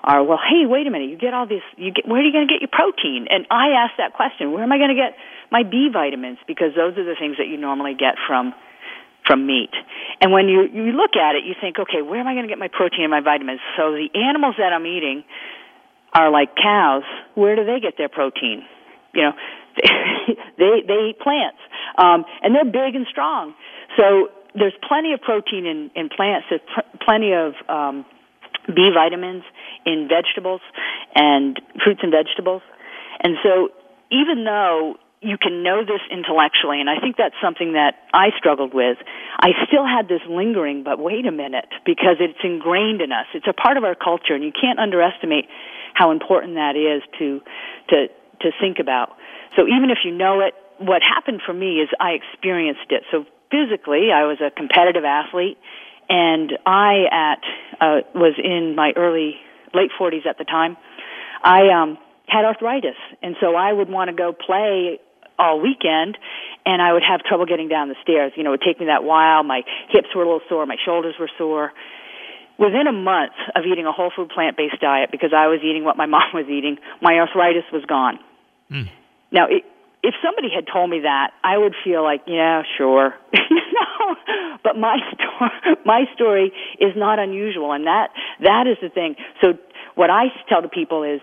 [0.07, 2.31] are, well, hey, wait a minute, you get all this, you get, where are you
[2.31, 3.27] going to get your protein?
[3.29, 5.19] And I ask that question, where am I going to get
[5.51, 6.39] my B vitamins?
[6.47, 8.55] Because those are the things that you normally get from
[9.27, 9.75] from meat.
[10.21, 12.49] And when you you look at it, you think, okay, where am I going to
[12.49, 13.59] get my protein and my vitamins?
[13.75, 15.27] So the animals that I'm eating
[16.13, 17.03] are like cows.
[17.35, 18.63] Where do they get their protein?
[19.13, 19.33] You know,
[20.57, 21.59] they they eat plants,
[21.99, 23.53] um, and they're big and strong.
[23.99, 26.47] So there's plenty of protein in in plants.
[26.49, 28.05] There's pr- plenty of um,
[28.67, 29.43] B vitamins
[29.85, 30.61] in vegetables
[31.15, 32.61] and fruits and vegetables.
[33.23, 33.69] And so
[34.11, 38.73] even though you can know this intellectually, and I think that's something that I struggled
[38.73, 38.97] with.
[39.39, 43.25] I still had this lingering, but wait a minute, because it's ingrained in us.
[43.33, 45.45] It's a part of our culture, and you can't underestimate
[45.93, 47.41] how important that is to
[47.89, 48.07] to
[48.41, 49.17] to think about.
[49.55, 53.03] So even if you know it, what happened for me is I experienced it.
[53.09, 55.57] So physically, I was a competitive athlete,
[56.09, 57.41] and I at
[57.81, 59.35] uh, was in my early
[59.73, 60.77] late 40s at the time.
[61.43, 64.99] I um, had arthritis, and so I would want to go play
[65.39, 66.17] all weekend,
[66.65, 68.33] and I would have trouble getting down the stairs.
[68.35, 69.43] You know, it would take me that while.
[69.43, 71.71] My hips were a little sore, my shoulders were sore.
[72.57, 75.83] Within a month of eating a whole food plant based diet, because I was eating
[75.83, 78.19] what my mom was eating, my arthritis was gone.
[78.71, 78.89] Mm.
[79.31, 79.63] Now, it,
[80.03, 83.13] if somebody had told me that, I would feel like, yeah, sure.
[84.63, 88.09] But my story, my story is not unusual, and that
[88.43, 89.15] that is the thing.
[89.41, 89.53] So
[89.95, 91.21] what I tell the people is,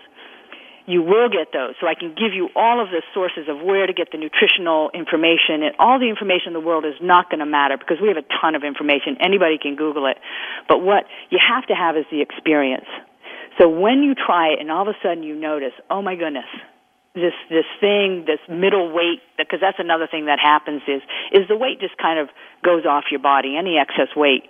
[0.87, 1.73] you will get those.
[1.81, 4.89] So I can give you all of the sources of where to get the nutritional
[4.93, 8.07] information, and all the information in the world is not going to matter because we
[8.07, 9.17] have a ton of information.
[9.19, 10.17] Anybody can Google it,
[10.69, 12.89] but what you have to have is the experience.
[13.57, 16.49] So when you try it, and all of a sudden you notice, oh my goodness,
[17.15, 21.01] this this thing, this middle weight, because that's another thing that happens is
[21.31, 22.29] is the weight just kind of
[22.63, 24.43] goes off your body, any excess weight.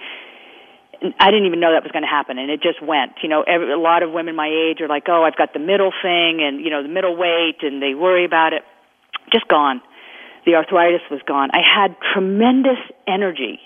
[1.19, 3.21] I didn't even know that was going to happen, and it just went.
[3.21, 5.59] You know, every, a lot of women my age are like, "Oh, I've got the
[5.59, 8.63] middle thing, and you know, the middle weight," and they worry about it.
[9.31, 9.81] Just gone.
[10.45, 11.49] The arthritis was gone.
[11.53, 13.59] I had tremendous energy,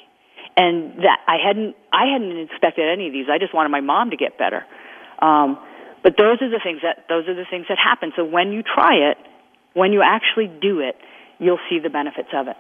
[0.58, 1.76] and that I hadn't.
[1.94, 3.28] I hadn't expected any of these.
[3.32, 4.66] I just wanted my mom to get better.
[5.22, 5.60] Um,
[6.04, 8.12] but those are the things that those are the things that happen.
[8.16, 9.18] So when you try it,
[9.74, 10.96] when you actually do it,
[11.40, 12.58] you'll see the benefits of it.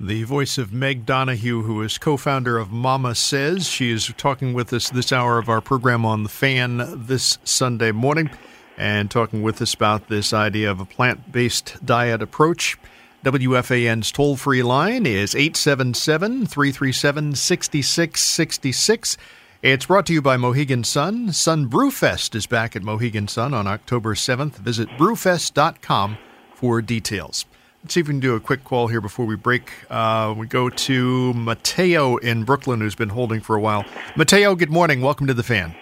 [0.00, 3.68] The voice of Meg Donahue, who is co founder of Mama Sezz.
[3.68, 7.90] She is talking with us this hour of our program on the fan this Sunday
[7.90, 8.30] morning
[8.76, 12.78] and talking with us about this idea of a plant based diet approach.
[13.24, 19.16] WFAN's toll free line is 877 337 6666.
[19.60, 21.32] It's brought to you by Mohegan Sun.
[21.32, 24.54] Sun Brewfest is back at Mohegan Sun on October 7th.
[24.58, 26.16] Visit brewfest.com
[26.54, 27.44] for details.
[27.82, 29.72] Let's see if we can do a quick call here before we break.
[29.90, 33.84] Uh, we go to Mateo in Brooklyn, who's been holding for a while.
[34.14, 35.00] Mateo, good morning.
[35.00, 35.74] Welcome to the fan.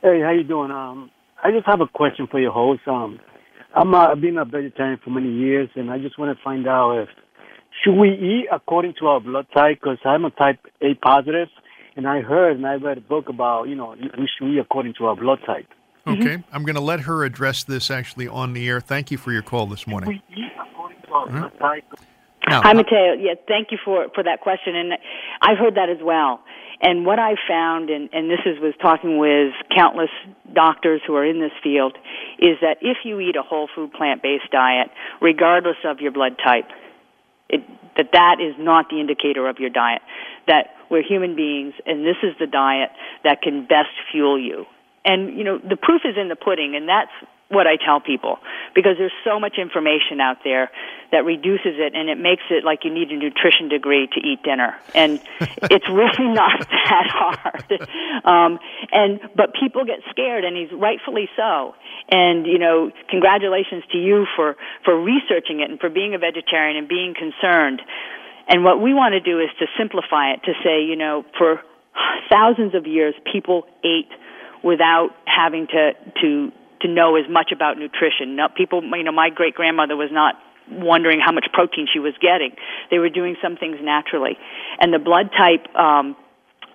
[0.00, 0.70] Hey, how you doing?
[0.70, 1.10] Um,
[1.42, 2.82] I just have a question for your host.
[2.86, 3.18] Um,
[3.74, 7.00] I'm uh, been a vegetarian for many years, and I just want to find out
[7.00, 7.08] if
[7.82, 9.80] should we eat according to our blood type?
[9.80, 11.48] Because I'm a type A positive,
[11.96, 14.94] and I heard and I read a book about you know we should eat according
[14.98, 15.66] to our blood type.
[16.06, 16.54] Okay, mm-hmm.
[16.54, 18.80] I'm going to let her address this actually on the air.
[18.80, 20.20] Thank you for your call this morning.
[22.44, 23.12] Hi, Mateo.
[23.12, 24.74] Yeah, thank you for, for that question.
[24.74, 24.94] And
[25.40, 26.40] I've heard that as well.
[26.80, 30.10] And what I found, and, and this is was talking with countless
[30.52, 31.96] doctors who are in this field,
[32.40, 36.36] is that if you eat a whole food plant based diet, regardless of your blood
[36.44, 36.64] type,
[37.52, 37.60] it,
[37.96, 40.02] that that is not the indicator of your diet.
[40.48, 42.90] That we're human beings, and this is the diet
[43.24, 44.64] that can best fuel you.
[45.04, 47.12] And you know, the proof is in the pudding, and that's
[47.52, 48.38] what I tell people.
[48.74, 50.70] Because there's so much information out there
[51.12, 54.42] that reduces it and it makes it like you need a nutrition degree to eat
[54.42, 54.74] dinner.
[54.94, 55.20] And
[55.70, 57.68] it's really not that hard.
[58.24, 58.58] Um
[58.90, 61.74] and but people get scared and he's rightfully so.
[62.08, 66.76] And you know congratulations to you for for researching it and for being a vegetarian
[66.76, 67.82] and being concerned.
[68.48, 71.60] And what we want to do is to simplify it to say you know for
[72.30, 74.08] thousands of years people ate
[74.64, 76.52] without having to to
[76.82, 78.36] to know as much about nutrition.
[78.36, 80.34] Now, people, you know, my great grandmother was not
[80.70, 82.52] wondering how much protein she was getting.
[82.90, 84.38] They were doing some things naturally,
[84.80, 86.16] and the blood type um,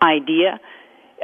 [0.01, 0.59] idea,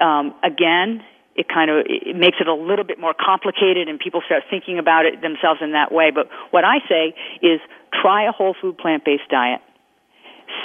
[0.01, 1.03] um, again,
[1.35, 4.79] it kind of it makes it a little bit more complicated, and people start thinking
[4.79, 6.11] about it themselves in that way.
[6.13, 7.59] But what I say is,
[7.91, 9.61] try a whole food plant based diet.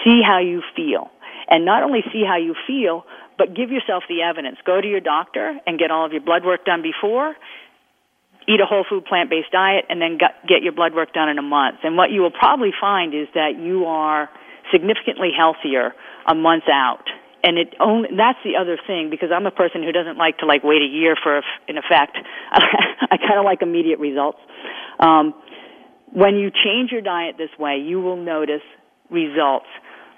[0.04, 1.10] See how you feel,
[1.48, 3.04] and not only see how you feel,
[3.38, 4.58] but give yourself the evidence.
[4.66, 7.34] Go to your doctor and get all of your blood work done before
[8.48, 11.38] eat a whole food plant based diet and then get your blood work done in
[11.38, 11.84] a month.
[11.84, 14.30] And what you will probably find is that you are
[14.72, 15.92] significantly healthier
[16.26, 17.04] a month out.
[17.44, 20.46] And it only, that's the other thing because I'm a person who doesn't like to
[20.46, 22.16] like wait a year for an effect.
[22.52, 24.38] I kind of like immediate results.
[24.98, 25.34] Um,
[26.12, 28.64] when you change your diet this way, you will notice
[29.10, 29.68] results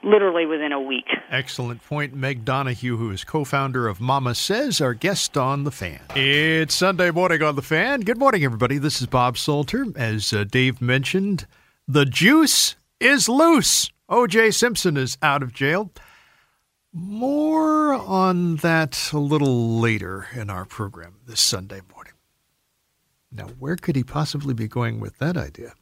[0.02, 1.06] literally within a week.
[1.30, 2.14] Excellent point.
[2.14, 6.00] Meg Donahue, who is co founder of Mama Sezz, our guest on The Fan.
[6.14, 8.00] It's Sunday morning on The Fan.
[8.00, 8.78] Good morning, everybody.
[8.78, 9.86] This is Bob Salter.
[9.96, 11.46] As uh, Dave mentioned,
[11.86, 13.90] the juice is loose.
[14.08, 14.50] O.J.
[14.50, 15.92] Simpson is out of jail.
[16.92, 22.14] More on that a little later in our program this Sunday morning.
[23.30, 25.74] Now, where could he possibly be going with that idea?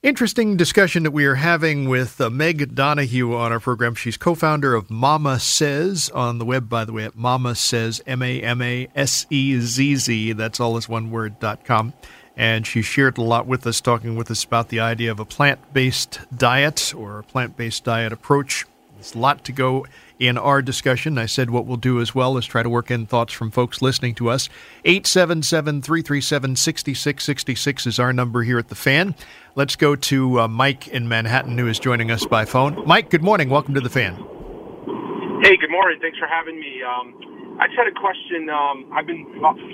[0.00, 3.96] Interesting discussion that we are having with uh, Meg Donahue on our program.
[3.96, 8.00] She's co founder of Mama Sezz on the web, by the way, at Mama Sezz,
[8.06, 10.32] M A M A S E Z Z.
[10.34, 11.94] That's all as one word, dot com.
[12.36, 15.24] And she shared a lot with us, talking with us about the idea of a
[15.24, 18.66] plant based diet or a plant based diet approach.
[18.94, 19.84] There's a lot to go
[20.18, 21.18] in our discussion.
[21.18, 23.80] I said what we'll do as well is try to work in thoughts from folks
[23.80, 24.48] listening to us.
[24.84, 29.14] 877 337 6666 is our number here at the fan.
[29.54, 32.82] Let's go to uh, Mike in Manhattan who is joining us by phone.
[32.86, 33.48] Mike, good morning.
[33.48, 34.14] Welcome to the fan.
[35.42, 35.98] Hey, good morning.
[36.00, 36.82] Thanks for having me.
[36.82, 37.14] Um,
[37.60, 38.50] I just had a question.
[38.50, 39.24] Um, I've been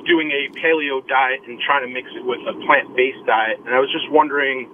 [0.06, 3.74] doing a paleo diet and trying to mix it with a plant based diet, and
[3.74, 4.70] I was just wondering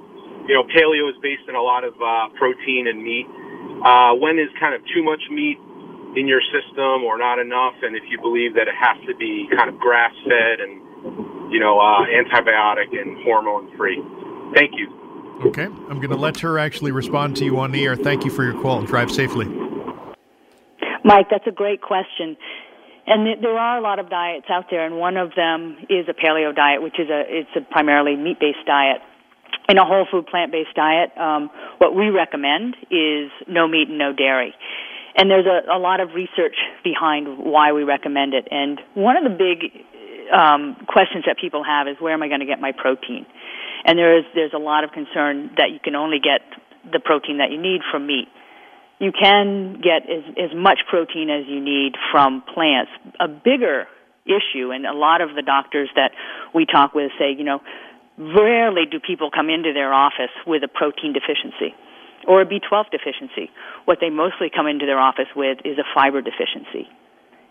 [0.50, 3.26] you know, paleo is based on a lot of uh, protein and meat.
[3.84, 5.58] Uh, when is kind of too much meat
[6.16, 7.74] in your system or not enough?
[7.82, 11.60] And if you believe that it has to be kind of grass fed and, you
[11.60, 14.02] know, uh, antibiotic and hormone free.
[14.54, 14.92] Thank you.
[15.46, 15.64] Okay.
[15.64, 17.96] I'm going to let her actually respond to you on the air.
[17.96, 19.46] Thank you for your call and drive safely.
[21.02, 22.36] Mike, that's a great question.
[23.06, 26.12] And there are a lot of diets out there, and one of them is a
[26.12, 29.00] paleo diet, which is a it's a primarily meat-based diet
[29.68, 33.98] in a whole food plant based diet, um, what we recommend is no meat and
[33.98, 34.54] no dairy.
[35.16, 38.48] And there's a, a lot of research behind why we recommend it.
[38.50, 39.84] And one of the big
[40.32, 43.26] um, questions that people have is where am I going to get my protein?
[43.84, 46.42] And there is there's a lot of concern that you can only get
[46.90, 48.28] the protein that you need from meat.
[48.98, 52.90] You can get as, as much protein as you need from plants.
[53.18, 53.86] A bigger
[54.26, 56.12] issue, and a lot of the doctors that
[56.54, 57.60] we talk with say, you know,
[58.20, 61.74] rarely do people come into their office with a protein deficiency
[62.28, 63.48] or a B12 deficiency.
[63.86, 66.84] What they mostly come into their office with is a fiber deficiency.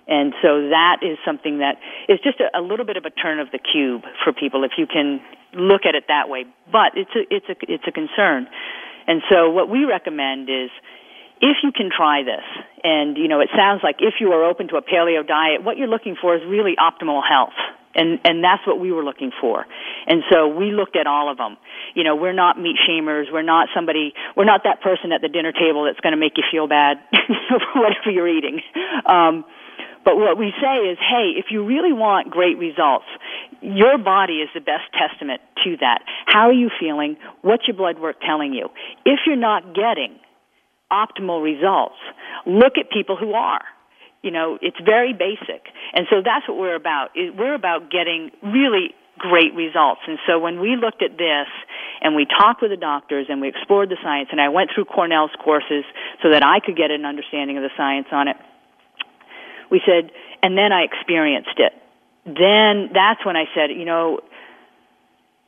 [0.08, 1.78] And so that is something that
[2.08, 4.72] is just a, a little bit of a turn of the cube for people if
[4.78, 5.22] you can
[5.54, 6.46] look at it that way.
[6.72, 8.48] But it's a, it's a, it's a concern.
[9.08, 10.70] And so what we recommend is
[11.42, 12.46] if you can try this,
[12.84, 15.78] and you know, it sounds like if you are open to a paleo diet, what
[15.78, 17.58] you're looking for is really optimal health.
[18.00, 19.66] And, and that's what we were looking for.
[20.08, 21.58] And so we looked at all of them.
[21.96, 23.26] You know, we're not meat shamers.
[23.32, 26.38] We're not somebody, we're not that person at the dinner table that's going to make
[26.38, 28.62] you feel bad for whatever you're eating.
[29.06, 29.44] Um,
[30.06, 33.06] but what we say is, hey, if you really want great results,
[33.62, 36.00] your body is the best testament to that.
[36.26, 37.18] How are you feeling?
[37.42, 38.70] What's your blood work telling you?
[39.06, 40.18] If you're not getting
[40.92, 42.00] optimal results,
[42.46, 43.62] look at people who are.
[44.22, 45.64] You know, it's very basic.
[45.94, 47.10] And so that's what we're about.
[47.16, 50.02] We're about getting really great results.
[50.08, 51.48] And so when we looked at this
[52.02, 54.86] and we talked with the doctors and we explored the science and I went through
[54.86, 55.84] Cornell's courses
[56.24, 58.38] so that I could get an understanding of the science on it,
[59.70, 61.74] we said, and then I experienced it.
[62.26, 64.22] Then that's when I said, you know,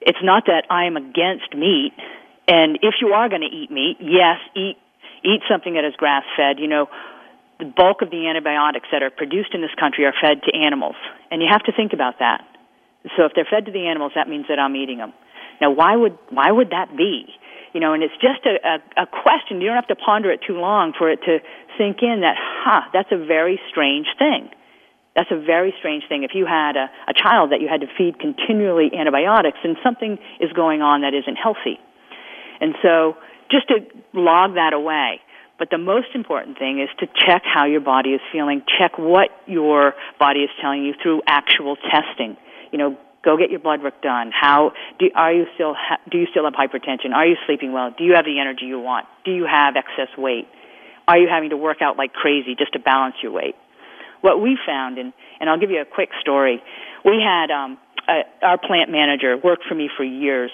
[0.01, 1.93] it's not that I am against meat.
[2.47, 4.77] And if you are going to eat meat, yes, eat
[5.23, 6.59] eat something that is grass fed.
[6.59, 6.87] You know,
[7.61, 10.97] the bulk of the antibiotics that are produced in this country are fed to animals,
[11.29, 12.41] and you have to think about that.
[13.15, 15.13] So if they're fed to the animals, that means that I'm eating them.
[15.61, 17.29] Now, why would why would that be?
[17.73, 19.61] You know, and it's just a, a, a question.
[19.61, 21.39] You don't have to ponder it too long for it to
[21.77, 24.49] sink in that, huh, that's a very strange thing.
[25.15, 26.23] That's a very strange thing.
[26.23, 30.17] If you had a, a child that you had to feed continually antibiotics, then something
[30.39, 31.79] is going on that isn't healthy.
[32.59, 33.15] And so,
[33.49, 33.79] just to
[34.13, 35.21] log that away.
[35.61, 38.63] But the most important thing is to check how your body is feeling.
[38.79, 42.35] Check what your body is telling you through actual testing.
[42.71, 44.31] You know, go get your blood work done.
[44.33, 47.13] How do are you still ha, do you still have hypertension?
[47.13, 47.93] Are you sleeping well?
[47.95, 49.05] Do you have the energy you want?
[49.23, 50.47] Do you have excess weight?
[51.07, 53.53] Are you having to work out like crazy just to balance your weight?
[54.21, 56.63] What we found, and and I'll give you a quick story.
[57.05, 57.77] We had um,
[58.09, 60.49] a, our plant manager worked for me for years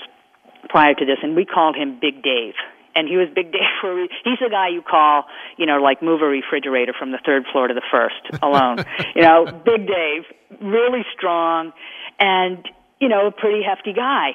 [0.68, 2.56] prior to this, and we called him Big Dave
[2.98, 5.26] and he was Big Dave for a he's the guy you call,
[5.58, 8.84] you know, like move a refrigerator from the third floor to the first alone.
[9.16, 10.26] you know, Big Dave,
[10.60, 11.72] really strong
[12.20, 12.68] and,
[13.00, 14.32] you know, a pretty hefty guy.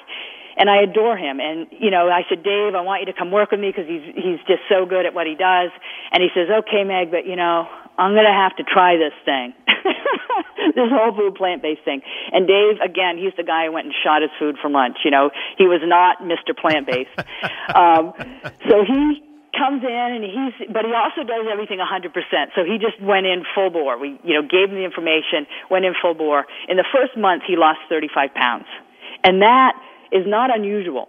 [0.55, 1.41] And I adore him.
[1.41, 3.89] And, you know, I said, Dave, I want you to come work with me because
[3.89, 5.71] he's, he's just so good at what he does.
[6.13, 7.67] And he says, okay, Meg, but, you know,
[8.03, 9.55] I'm going to have to try this thing.
[10.75, 12.03] this whole food plant based thing.
[12.33, 14.99] And Dave, again, he's the guy who went and shot his food for lunch.
[15.05, 16.51] You know, he was not Mr.
[16.51, 17.15] Plant based.
[17.75, 18.11] um,
[18.67, 19.23] so he
[19.55, 22.11] comes in and he's, but he also does everything 100%.
[22.59, 23.99] So he just went in full bore.
[23.99, 26.47] We, you know, gave him the information, went in full bore.
[26.69, 28.67] In the first month, he lost 35 pounds.
[29.23, 29.79] And that
[30.11, 31.09] is not unusual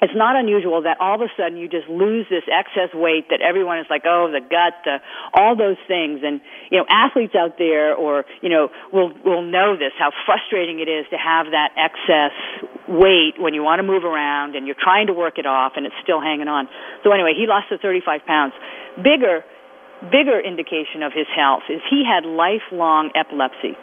[0.00, 3.42] it's not unusual that all of a sudden you just lose this excess weight that
[3.42, 5.02] everyone is like, oh, the gut, the,
[5.34, 6.22] all those things.
[6.22, 10.78] And, you know, athletes out there or, you know, will, will know this, how frustrating
[10.78, 12.30] it is to have that excess
[12.86, 15.84] weight when you want to move around and you're trying to work it off and
[15.84, 16.68] it's still hanging on.
[17.02, 18.54] So anyway, he lost the 35 pounds.
[19.02, 19.42] Bigger,
[20.14, 23.74] bigger indication of his health is he had lifelong epilepsy.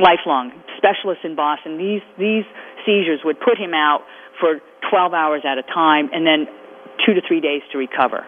[0.00, 0.56] Lifelong.
[0.80, 2.48] Specialists in Boston, these, these
[2.88, 4.08] seizures would put him out
[4.40, 6.46] for 12 hours at a time and then
[7.04, 8.26] two to three days to recover.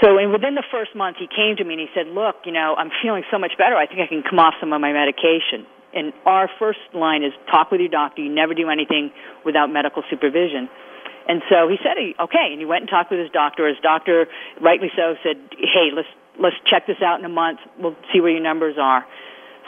[0.00, 2.52] So and within the first month, he came to me and he said, look, you
[2.52, 3.76] know, I'm feeling so much better.
[3.76, 5.68] I think I can come off some of my medication.
[5.94, 8.22] And our first line is talk with your doctor.
[8.22, 9.12] You never do anything
[9.44, 10.68] without medical supervision.
[11.28, 12.50] And so he said, okay.
[12.50, 13.68] And he went and talked with his doctor.
[13.68, 14.26] His doctor,
[14.60, 16.08] rightly so, said, hey, let's,
[16.40, 17.60] let's check this out in a month.
[17.78, 19.04] We'll see where your numbers are.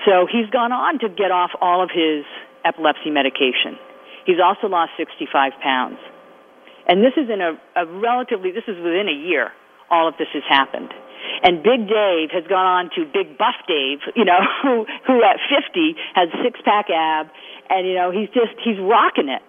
[0.04, 2.24] So he's gone on to get off all of his
[2.64, 3.78] epilepsy medication.
[4.26, 5.98] He's also lost 65 pounds.
[6.86, 9.52] And this is in a, a relatively, this is within a year,
[9.90, 10.92] all of this has happened.
[11.42, 15.40] And Big Dave has gone on to Big Buff Dave, you know, who, who at
[15.48, 17.28] 50 has six pack ab,
[17.70, 19.42] and you know, he's just, he's rocking it.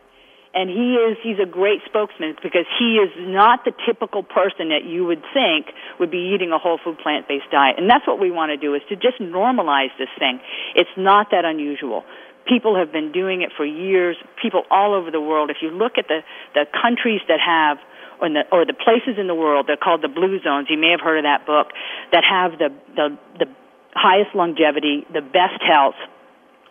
[0.55, 4.87] And he is, he's a great spokesman because he is not the typical person that
[4.87, 5.67] you would think
[5.99, 7.75] would be eating a whole food plant based diet.
[7.77, 10.39] And that's what we want to do is to just normalize this thing.
[10.73, 12.05] It's not that unusual
[12.47, 15.49] people have been doing it for years, people all over the world.
[15.49, 16.21] If you look at the,
[16.53, 17.77] the countries that have
[18.21, 20.67] or the, or the places in the world, they're called the blue zones.
[20.69, 21.73] You may have heard of that book,
[22.11, 23.47] that have the, the, the
[23.93, 25.99] highest longevity, the best health.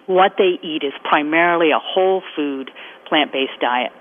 [0.06, 2.70] What they eat is primarily a whole food,
[3.08, 3.92] plant based diet.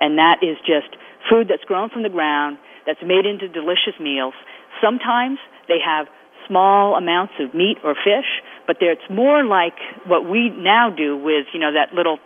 [0.00, 0.94] And that is just
[1.30, 4.34] food that's grown from the ground, that's made into delicious meals.
[4.82, 6.06] Sometimes they have
[6.46, 9.74] small amounts of meat or fish, but there, it's more like
[10.06, 12.18] what we now do with, you know, that little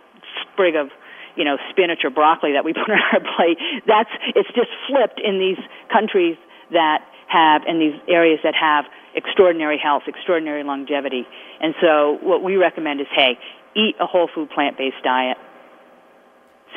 [0.43, 0.89] sprig of
[1.35, 3.57] you know, spinach or broccoli that we put on our plate.
[3.87, 5.57] That's it's just flipped in these
[5.91, 6.37] countries
[6.71, 8.85] that have in these areas that have
[9.15, 11.25] extraordinary health, extraordinary longevity.
[11.59, 13.39] And so what we recommend is hey,
[13.75, 15.37] eat a whole food plant-based diet.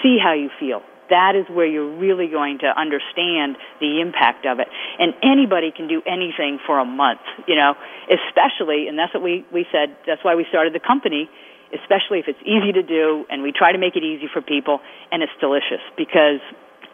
[0.03, 0.81] See how you feel.
[1.11, 4.69] That is where you're really going to understand the impact of it.
[4.99, 7.75] And anybody can do anything for a month, you know,
[8.11, 11.31] especially, and that's what we, we said, that's why we started the company,
[11.71, 14.81] especially if it's easy to do and we try to make it easy for people
[15.11, 16.43] and it's delicious because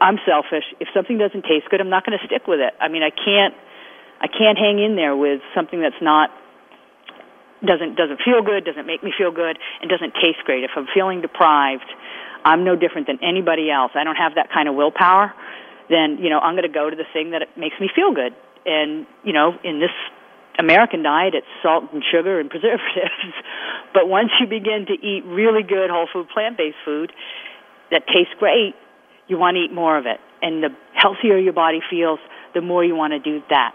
[0.00, 0.64] I'm selfish.
[0.80, 2.74] If something doesn't taste good, I'm not going to stick with it.
[2.80, 3.54] I mean, I can't
[4.22, 6.30] I can't hang in there with something that's not
[7.62, 10.64] doesn't doesn't feel good, doesn't make me feel good, and doesn't taste great.
[10.64, 11.86] If I'm feeling deprived,
[12.45, 13.93] I'm no different than anybody else.
[13.95, 15.32] I don't have that kind of willpower.
[15.88, 18.34] Then you know I'm going to go to the thing that makes me feel good.
[18.64, 19.95] And you know, in this
[20.59, 23.34] American diet, it's salt and sugar and preservatives.
[23.95, 27.12] but once you begin to eat really good whole food plant based food
[27.90, 28.74] that tastes great,
[29.28, 30.20] you want to eat more of it.
[30.40, 32.18] And the healthier your body feels,
[32.55, 33.74] the more you want to do that.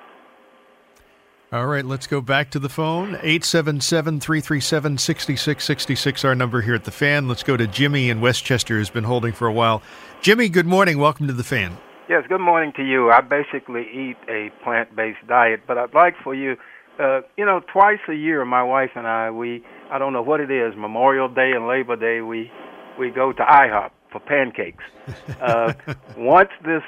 [1.58, 3.16] All right, let's go back to the phone.
[3.16, 7.28] 877 337 6666, our number here at the fan.
[7.28, 9.82] Let's go to Jimmy in Westchester, who's been holding for a while.
[10.22, 11.00] Jimmy, good morning.
[11.00, 11.76] Welcome to the fan.
[12.08, 13.10] Yes, good morning to you.
[13.10, 16.58] I basically eat a plant-based diet, but I'd like for you,
[17.00, 20.40] uh, you know, twice a year, my wife and I, we, I don't know what
[20.40, 22.52] it is, Memorial Day and Labor Day, we,
[23.00, 24.84] we go to IHOP for pancakes.
[25.42, 25.74] Uh,
[26.18, 26.84] once this,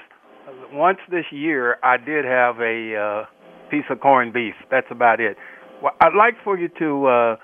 [0.71, 3.25] once this year, I did have a uh,
[3.69, 4.55] piece of corned beef.
[4.71, 5.37] That's about it.
[5.81, 7.35] Well, I'd like for you to uh,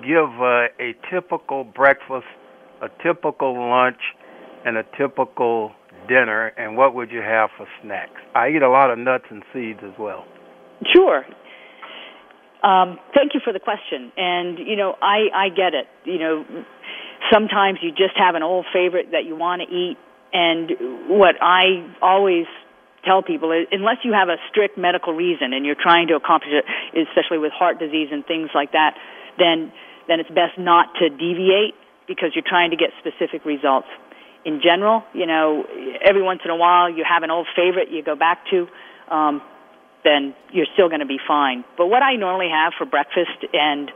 [0.00, 2.26] give uh, a typical breakfast,
[2.80, 4.00] a typical lunch,
[4.64, 5.72] and a typical
[6.08, 8.20] dinner, and what would you have for snacks?
[8.34, 10.24] I eat a lot of nuts and seeds as well.
[10.92, 11.24] Sure.
[12.62, 14.12] Um, thank you for the question.
[14.16, 15.86] And you know, I I get it.
[16.04, 16.44] You know,
[17.32, 19.96] sometimes you just have an old favorite that you want to eat,
[20.32, 20.70] and
[21.08, 22.46] what I always
[23.04, 26.64] tell people unless you have a strict medical reason and you're trying to accomplish it,
[27.08, 28.96] especially with heart disease and things like that,
[29.38, 29.72] then
[30.08, 31.74] then it's best not to deviate
[32.08, 33.86] because you're trying to get specific results
[34.44, 35.04] in general.
[35.14, 35.64] You know,
[36.04, 38.66] every once in a while you have an old favorite you go back to,
[39.14, 39.42] um,
[40.04, 41.64] then you're still going to be fine.
[41.76, 43.90] But what I normally have for breakfast and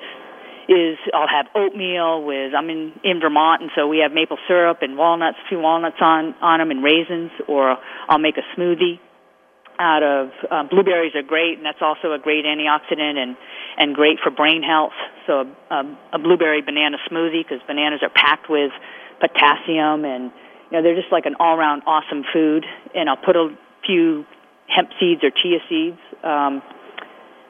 [0.68, 4.78] is I'll have oatmeal with I'm in in Vermont and so we have maple syrup
[4.82, 7.76] and walnuts, few walnuts on on them and raisins, or
[8.08, 9.00] I'll make a smoothie
[9.78, 13.36] out of uh, blueberries are great and that's also a great antioxidant and
[13.76, 14.96] and great for brain health.
[15.26, 18.72] So a, a, a blueberry banana smoothie because bananas are packed with
[19.20, 20.32] potassium, and
[20.70, 22.64] you know they're just like an all-around awesome food.
[22.94, 23.48] And I'll put a
[23.84, 24.24] few
[24.68, 26.62] hemp seeds or chia seeds, um,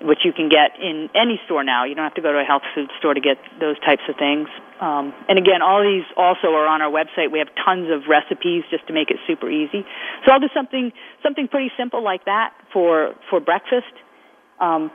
[0.03, 1.84] which you can get in any store now.
[1.84, 4.16] You don't have to go to a health food store to get those types of
[4.16, 4.49] things.
[4.80, 7.32] Um, and again, all these also are on our website.
[7.32, 9.84] We have tons of recipes just to make it super easy.
[10.24, 10.92] So I'll do something
[11.22, 13.92] something pretty simple like that for for breakfast.
[14.61, 14.90] Um,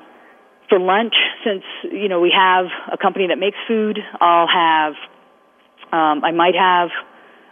[0.69, 4.93] for lunch, since you know we have a company that makes food, I'll have
[5.91, 6.89] um, I might have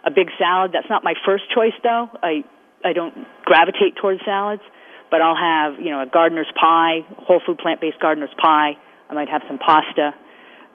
[0.06, 0.72] a big salad.
[0.74, 2.10] That's not my first choice, though.
[2.24, 2.43] I
[2.84, 4.62] I don't gravitate towards salads,
[5.12, 8.78] but I'll have you know a gardener's pie, whole food plant based gardener's pie.
[9.10, 10.14] I might have some pasta,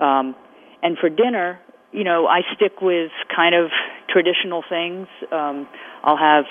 [0.01, 0.35] um,
[0.83, 1.61] and for dinner,
[1.93, 3.71] you know, I stick with kind of
[4.09, 5.07] traditional things.
[5.31, 5.69] Um,
[6.03, 6.45] I'll have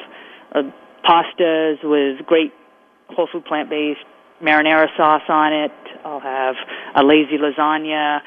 [0.56, 0.62] uh,
[1.04, 2.54] pastas with great
[3.10, 4.00] whole food plant based
[4.42, 5.72] marinara sauce on it.
[6.06, 6.56] I'll have
[6.96, 8.20] a lazy lasagna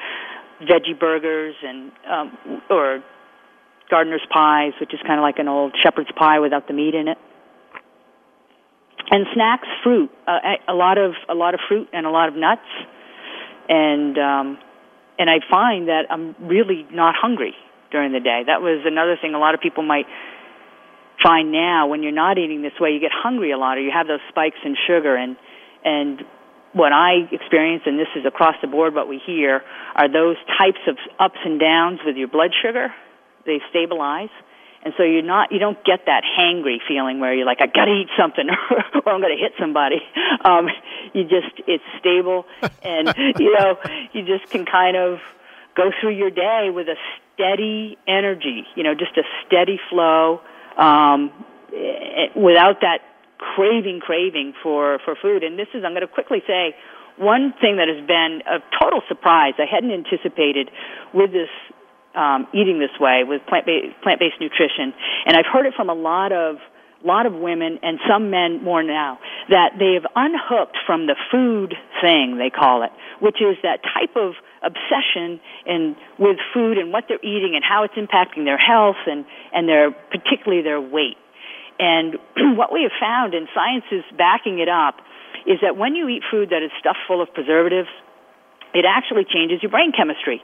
[0.61, 3.03] veggie burgers and um, or
[3.89, 7.07] gardener's pies, which is kind of like an old shepherd's pie without the meat in
[7.07, 7.17] it.
[9.09, 12.35] And snacks, fruit, uh, a lot of a lot of fruit and a lot of
[12.35, 12.67] nuts,
[13.69, 14.57] and um,
[15.17, 17.55] and I find that I'm really not hungry
[17.89, 18.43] during the day.
[18.45, 20.07] That was another thing a lot of people might
[21.23, 22.91] find now when you're not eating this way.
[22.91, 25.37] You get hungry a lot, or you have those spikes in sugar, and
[25.85, 26.21] and
[26.73, 29.61] what I experience, and this is across the board what we hear,
[29.95, 32.93] are those types of ups and downs with your blood sugar.
[33.45, 34.29] They stabilize.
[34.83, 37.91] And so you're not, you don't get that hangry feeling where you're like, I gotta
[37.91, 39.97] eat something or I'm gonna hit somebody.
[40.45, 40.67] Um,
[41.13, 42.45] you just, it's stable
[42.83, 43.75] and, you know,
[44.13, 45.19] you just can kind of
[45.75, 46.95] go through your day with a
[47.33, 50.41] steady energy, you know, just a steady flow.
[50.77, 51.31] Um,
[51.73, 52.99] eh, without that
[53.37, 55.43] craving, craving for for food.
[55.43, 56.75] And this is, I'm going to quickly say,
[57.17, 59.53] one thing that has been a total surprise.
[59.57, 60.69] I hadn't anticipated
[61.13, 61.49] with this
[62.17, 64.93] um, eating this way with plant-based, plant-based nutrition,
[65.25, 66.57] and I've heard it from a lot of
[67.05, 71.75] lot of women and some men more now that they have unhooked from the food
[72.01, 72.89] thing they call it,
[73.21, 77.83] which is that type of obsession in with food and what they're eating and how
[77.83, 81.17] it's impacting their health and and their particularly their weight.
[81.79, 82.17] And
[82.57, 84.97] what we have found, and science is backing it up,
[85.45, 87.89] is that when you eat food that is stuffed full of preservatives,
[88.77, 90.41] it actually changes your brain chemistry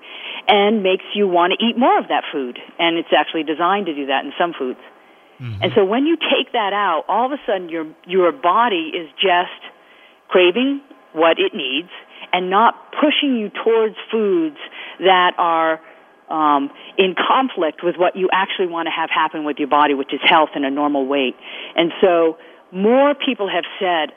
[0.47, 2.57] and makes you want to eat more of that food.
[2.79, 4.81] And it's actually designed to do that in some foods.
[5.39, 5.61] Mm-hmm.
[5.61, 9.09] And so when you take that out, all of a sudden your your body is
[9.21, 9.61] just
[10.29, 10.81] craving
[11.13, 11.89] what it needs
[12.31, 14.57] and not pushing you towards foods
[14.99, 15.79] that are
[16.29, 20.13] um, in conflict with what you actually want to have happen with your body, which
[20.13, 21.35] is health and a normal weight.
[21.75, 22.37] And so
[22.71, 24.15] more people have said,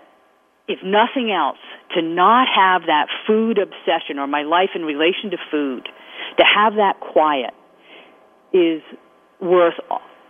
[0.68, 1.58] if nothing else,
[1.94, 5.88] to not have that food obsession or my life in relation to food,
[6.38, 7.54] to have that quiet
[8.52, 8.82] is
[9.40, 9.78] worth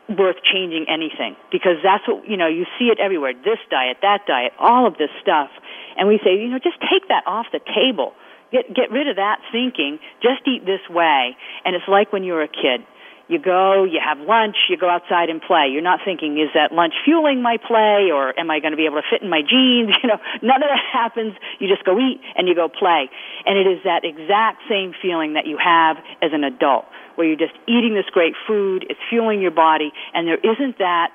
[0.09, 1.37] worth changing anything.
[1.51, 3.33] Because that's what you know you see it everywhere.
[3.33, 5.51] This diet that diet all of this stuff.
[5.97, 8.13] And we say you know just take that off the table.
[8.53, 9.99] Get get rid of that thinking.
[10.23, 11.37] Just eat this way.
[11.65, 12.85] And it's like when you were a kid
[13.29, 15.69] you go, you have lunch, you go outside and play.
[15.73, 18.87] You're not thinking, is that lunch fueling my play or am I going to be
[18.87, 19.95] able to fit in my jeans?
[20.07, 21.35] You know, none of that happens.
[21.59, 23.11] You just go eat and you go play.
[23.45, 26.85] And it is that exact same feeling that you have as an adult
[27.17, 31.11] where you're just eating this great food, it's fueling your body, and there isn't that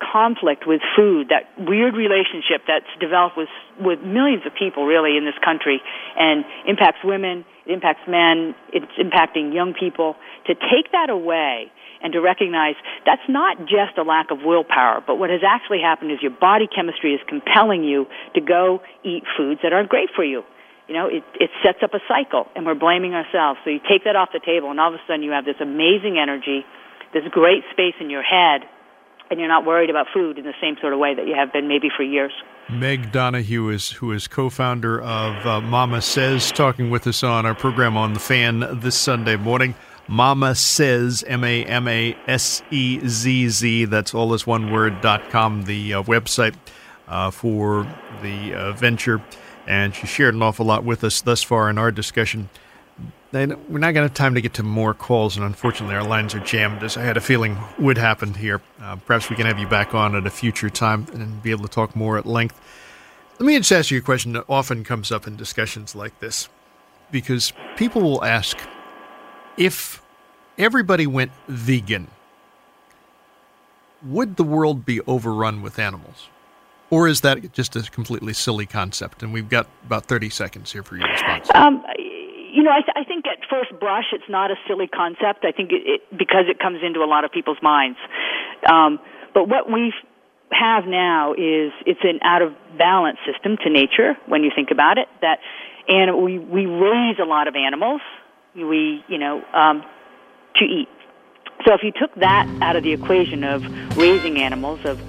[0.00, 3.48] conflict with food, that weird relationship that's developed with
[3.80, 5.80] with millions of people really in this country
[6.16, 10.16] and impacts women, it impacts men, it's impacting young people.
[10.46, 11.70] To take that away
[12.02, 16.10] and to recognize that's not just a lack of willpower, but what has actually happened
[16.10, 20.24] is your body chemistry is compelling you to go eat foods that aren't great for
[20.24, 20.42] you.
[20.88, 23.60] You know, it, it sets up a cycle, and we're blaming ourselves.
[23.62, 25.60] So you take that off the table, and all of a sudden you have this
[25.60, 26.64] amazing energy,
[27.12, 28.64] this great space in your head
[29.30, 31.52] and you're not worried about food in the same sort of way that you have
[31.52, 32.32] been maybe for years.
[32.70, 37.54] Meg Donahue is who is co-founder of uh, Mama Sezz, talking with us on our
[37.54, 39.74] program on the Fan this Sunday morning.
[40.06, 43.84] Mama Sezz, M A M A S E Z Z.
[43.86, 45.00] That's all as one word.
[45.00, 46.54] dot com, the uh, website
[47.08, 47.86] uh, for
[48.22, 49.22] the uh, venture,
[49.66, 52.48] and she shared an awful lot with us thus far in our discussion
[53.32, 56.34] we're not going to have time to get to more calls, and unfortunately, our lines
[56.34, 58.62] are jammed, as I had a feeling would happen here.
[58.80, 61.64] Uh, perhaps we can have you back on at a future time and be able
[61.64, 62.58] to talk more at length.
[63.38, 66.48] Let me just ask you a question that often comes up in discussions like this,
[67.10, 68.58] because people will ask
[69.56, 70.02] if
[70.56, 72.08] everybody went vegan,
[74.02, 76.28] would the world be overrun with animals?
[76.90, 79.22] Or is that just a completely silly concept?
[79.22, 81.50] And we've got about 30 seconds here for your response.
[81.54, 81.84] Um,
[82.52, 85.44] you know, I, th- I think at first brush it's not a silly concept.
[85.44, 87.98] I think it, it because it comes into a lot of people's minds.
[88.68, 88.98] Um,
[89.34, 89.92] but what we
[90.50, 94.98] have now is it's an out of balance system to nature when you think about
[94.98, 95.08] it.
[95.20, 95.38] That
[95.88, 98.00] and we we raise a lot of animals.
[98.54, 99.84] We you know um,
[100.56, 100.88] to eat.
[101.66, 103.64] So if you took that out of the equation of
[103.96, 105.00] raising animals of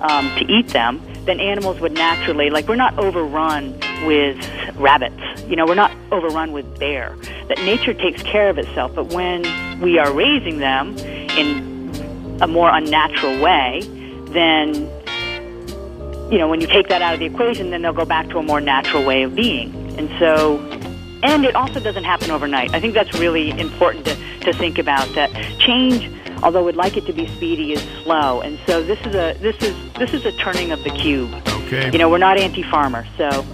[0.00, 4.38] um, to eat them, then animals would naturally like we're not overrun with
[4.76, 5.42] rabbits.
[5.48, 7.16] You know, we're not overrun with bear.
[7.48, 8.94] That nature takes care of itself.
[8.94, 9.42] But when
[9.80, 13.82] we are raising them in a more unnatural way,
[14.30, 14.74] then
[16.30, 18.38] you know, when you take that out of the equation, then they'll go back to
[18.38, 19.74] a more natural way of being.
[19.98, 20.58] And so,
[21.22, 22.74] and it also doesn't happen overnight.
[22.74, 27.06] I think that's really important to, to think about that change although we'd like it
[27.06, 28.40] to be speedy, is slow.
[28.40, 31.32] And so this is a this is this is a turning of the cube.
[31.48, 31.90] Okay.
[31.90, 33.44] You know, we're not anti-farmer, so.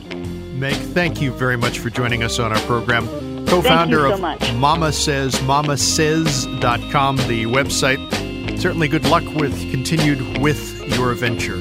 [0.55, 3.07] Meg, thank you very much for joining us on our program.
[3.47, 4.53] Co-founder so of much.
[4.55, 8.59] Mama Sezz, mamasezz.com, the website.
[8.59, 11.57] Certainly good luck with continued with your venture.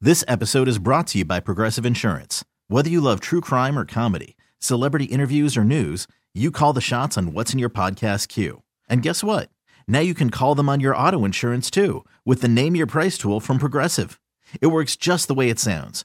[0.00, 2.44] This episode is brought to you by Progressive Insurance.
[2.68, 7.18] Whether you love true crime or comedy, celebrity interviews or news, you call the shots
[7.18, 8.62] on what's in your podcast queue.
[8.88, 9.50] And guess what?
[9.88, 13.18] Now you can call them on your auto insurance too with the Name Your Price
[13.18, 14.20] tool from Progressive.
[14.60, 16.04] It works just the way it sounds.